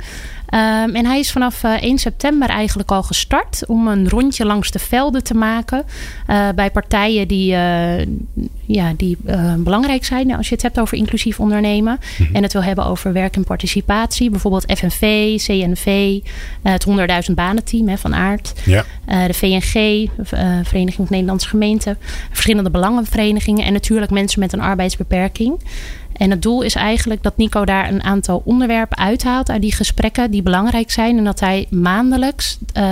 [0.49, 4.71] Um, en hij is vanaf uh, 1 september eigenlijk al gestart om een rondje langs
[4.71, 5.83] de velden te maken
[6.29, 7.97] uh, bij partijen die, uh,
[8.65, 9.17] ja, die
[9.57, 11.99] belangrijk zijn als je het hebt over inclusief ondernemen.
[12.33, 14.29] En het wil hebben over werk en participatie.
[14.29, 16.19] Bijvoorbeeld FNV, CNV,
[16.61, 16.85] het
[17.29, 18.53] 100.000 banenteam hè, van Aard.
[18.65, 18.85] Ja.
[19.05, 20.09] de VNG,
[20.63, 21.97] Vereniging van Nederlandse Gemeenten.
[22.31, 23.65] Verschillende belangenverenigingen.
[23.65, 25.59] En natuurlijk mensen met een arbeidsbeperking.
[26.17, 30.31] En het doel is eigenlijk dat Nico daar een aantal onderwerpen uithaalt uit die gesprekken
[30.31, 31.17] die belangrijk zijn.
[31.17, 32.83] En dat hij maandelijks uh,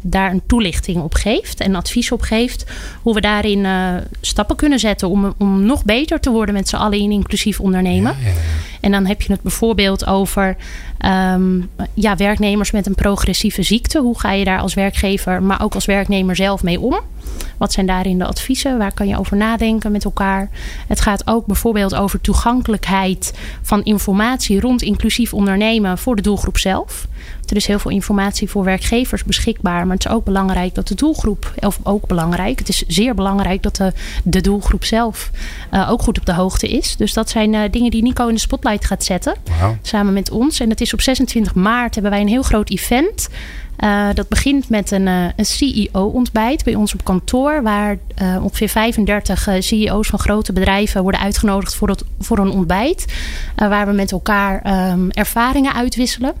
[0.00, 2.64] daar een toelichting op geeft en advies op geeft.
[3.02, 6.76] Hoe we daarin uh, stappen kunnen zetten om, om nog beter te worden met z'n
[6.76, 8.16] allen in inclusief ondernemen.
[8.80, 10.56] En dan heb je het bijvoorbeeld over
[11.34, 13.98] um, ja, werknemers met een progressieve ziekte.
[14.00, 17.00] Hoe ga je daar als werkgever, maar ook als werknemer zelf mee om?
[17.58, 18.78] Wat zijn daarin de adviezen?
[18.78, 20.50] Waar kan je over nadenken met elkaar?
[20.88, 27.06] Het gaat ook bijvoorbeeld over toegankelijkheid van informatie rond inclusief ondernemen voor de doelgroep zelf.
[27.48, 30.94] Er is heel veel informatie voor werkgevers beschikbaar, maar het is ook belangrijk dat de
[30.94, 33.92] doelgroep, of ook belangrijk, het is zeer belangrijk dat de,
[34.24, 35.30] de doelgroep zelf
[35.72, 36.96] uh, ook goed op de hoogte is.
[36.96, 39.72] Dus dat zijn uh, dingen die Nico in de spotlight gaat zetten, wow.
[39.82, 40.60] samen met ons.
[40.60, 43.28] En het is op 26 maart hebben wij een heel groot event.
[43.84, 48.68] Uh, dat begint met een, uh, een CEO-ontbijt bij ons op kantoor, waar uh, ongeveer
[48.68, 53.04] 35 CEO's van grote bedrijven worden uitgenodigd voor, voor een ontbijt.
[53.56, 56.32] waar we met elkaar um, ervaringen uitwisselen.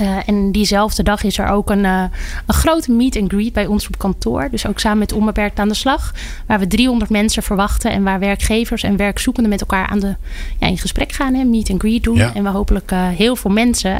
[0.00, 2.04] Uh, en diezelfde dag is er ook een, uh,
[2.46, 4.48] een grote meet and greet bij ons op kantoor.
[4.50, 6.12] Dus ook samen met Onbeperkt aan de slag.
[6.46, 7.90] Waar we 300 mensen verwachten.
[7.90, 10.16] En waar werkgevers en werkzoekenden met elkaar aan de,
[10.58, 11.34] ja, in gesprek gaan.
[11.34, 12.16] Hè, meet and greet doen.
[12.16, 12.34] Ja.
[12.34, 13.98] En we hopelijk uh, heel veel mensen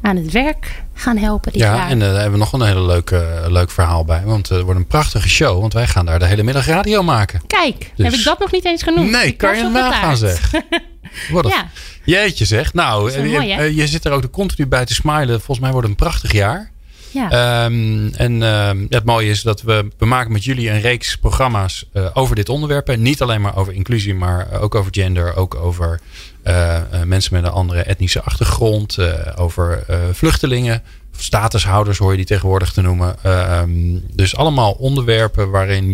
[0.00, 1.52] aan het werk gaan helpen.
[1.52, 1.88] Dit ja, jaar.
[1.88, 4.22] en daar hebben we nog een hele leuke, leuk verhaal bij.
[4.24, 5.60] Want het wordt een prachtige show.
[5.60, 7.40] Want wij gaan daar de hele middag radio maken.
[7.46, 8.06] Kijk, dus...
[8.06, 9.10] heb ik dat nog niet eens genoemd?
[9.10, 10.50] Nee, ik kan je nagaan zeg.
[11.30, 11.70] Wat ja.
[12.04, 12.74] Jeetje zeg.
[12.74, 15.40] Nou, je, mooi, je, zit er ook continu bij te smilen.
[15.40, 16.70] Volgens mij wordt het een prachtig jaar.
[17.10, 17.64] Ja.
[17.64, 21.84] Um, en um, het mooie is dat we, we maken met jullie een reeks programma's
[21.92, 22.88] uh, over dit onderwerp.
[22.88, 25.36] En niet alleen maar over inclusie, maar ook over gender.
[25.36, 26.00] Ook over
[26.44, 28.98] uh, mensen met een andere etnische achtergrond.
[29.36, 30.82] over vluchtelingen.
[31.16, 33.16] Statushouders hoor je die tegenwoordig te noemen.
[33.26, 35.88] Um, dus allemaal onderwerpen waarin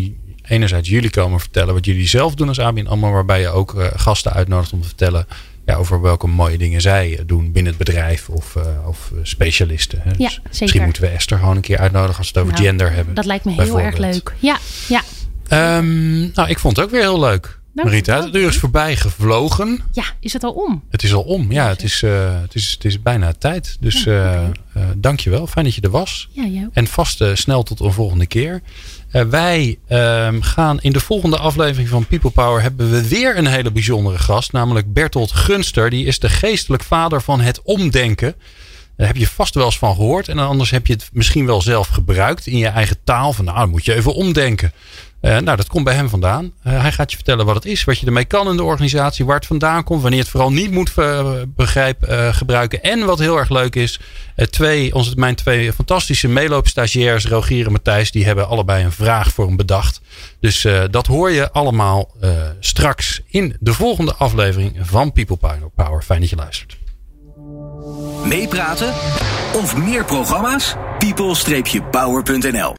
[0.49, 3.13] enerzijds jullie komen vertellen wat jullie zelf doen als ABN AMRO.
[3.13, 5.27] Waarbij je ook gasten uitnodigt om te vertellen
[5.67, 10.01] ja, over welke mooie dingen zij doen binnen het bedrijf of, uh, of specialisten.
[10.03, 10.11] Hè.
[10.11, 10.59] Ja, dus zeker.
[10.61, 13.15] Misschien moeten we Esther gewoon een keer uitnodigen als we het over nou, gender hebben.
[13.15, 14.35] Dat lijkt me heel erg leuk.
[14.39, 15.03] Ja, ja.
[15.79, 17.59] Um, nou, ik vond het ook weer heel leuk.
[17.73, 19.81] Marita, het uur is voorbij gevlogen.
[19.93, 20.83] Ja, is het al om?
[20.91, 21.69] Het is al om, ja.
[21.69, 23.77] Het is, uh, het is, het is bijna tijd.
[23.81, 24.45] Dus uh,
[24.97, 25.47] dank je wel.
[25.47, 26.29] Fijn dat je er was.
[26.33, 26.69] Ja, jou.
[26.73, 28.63] En vast snel tot een volgende keer.
[29.17, 33.47] Uh, wij uh, gaan in de volgende aflevering van People Power hebben we weer een
[33.47, 34.53] hele bijzondere gast.
[34.53, 35.91] Namelijk Bertolt Gunster.
[35.91, 38.35] Die is de geestelijk vader van het omdenken.
[38.97, 40.29] Daar heb je vast wel eens van gehoord.
[40.29, 43.33] En anders heb je het misschien wel zelf gebruikt in je eigen taal.
[43.33, 44.73] Van nou, dan moet je even omdenken.
[45.27, 46.45] Uh, nou, dat komt bij hem vandaan.
[46.45, 49.25] Uh, hij gaat je vertellen wat het is, wat je ermee kan in de organisatie,
[49.25, 50.95] waar het vandaan komt, wanneer het vooral niet moet
[51.47, 52.83] begrijp, uh, gebruiken.
[52.83, 54.01] En wat heel erg leuk is,
[54.51, 59.47] twee, onze, mijn twee fantastische meeloopstagiairs, Rogier en Matthijs, die hebben allebei een vraag voor
[59.47, 60.01] hem bedacht.
[60.41, 62.11] Dus dat hoor je allemaal
[62.61, 66.03] straks in de volgende aflevering van People Power.
[66.03, 66.77] Fijn dat je luistert.
[68.25, 68.95] Meepraten
[69.53, 70.75] of meer programma's?
[70.99, 72.75] people-power.nl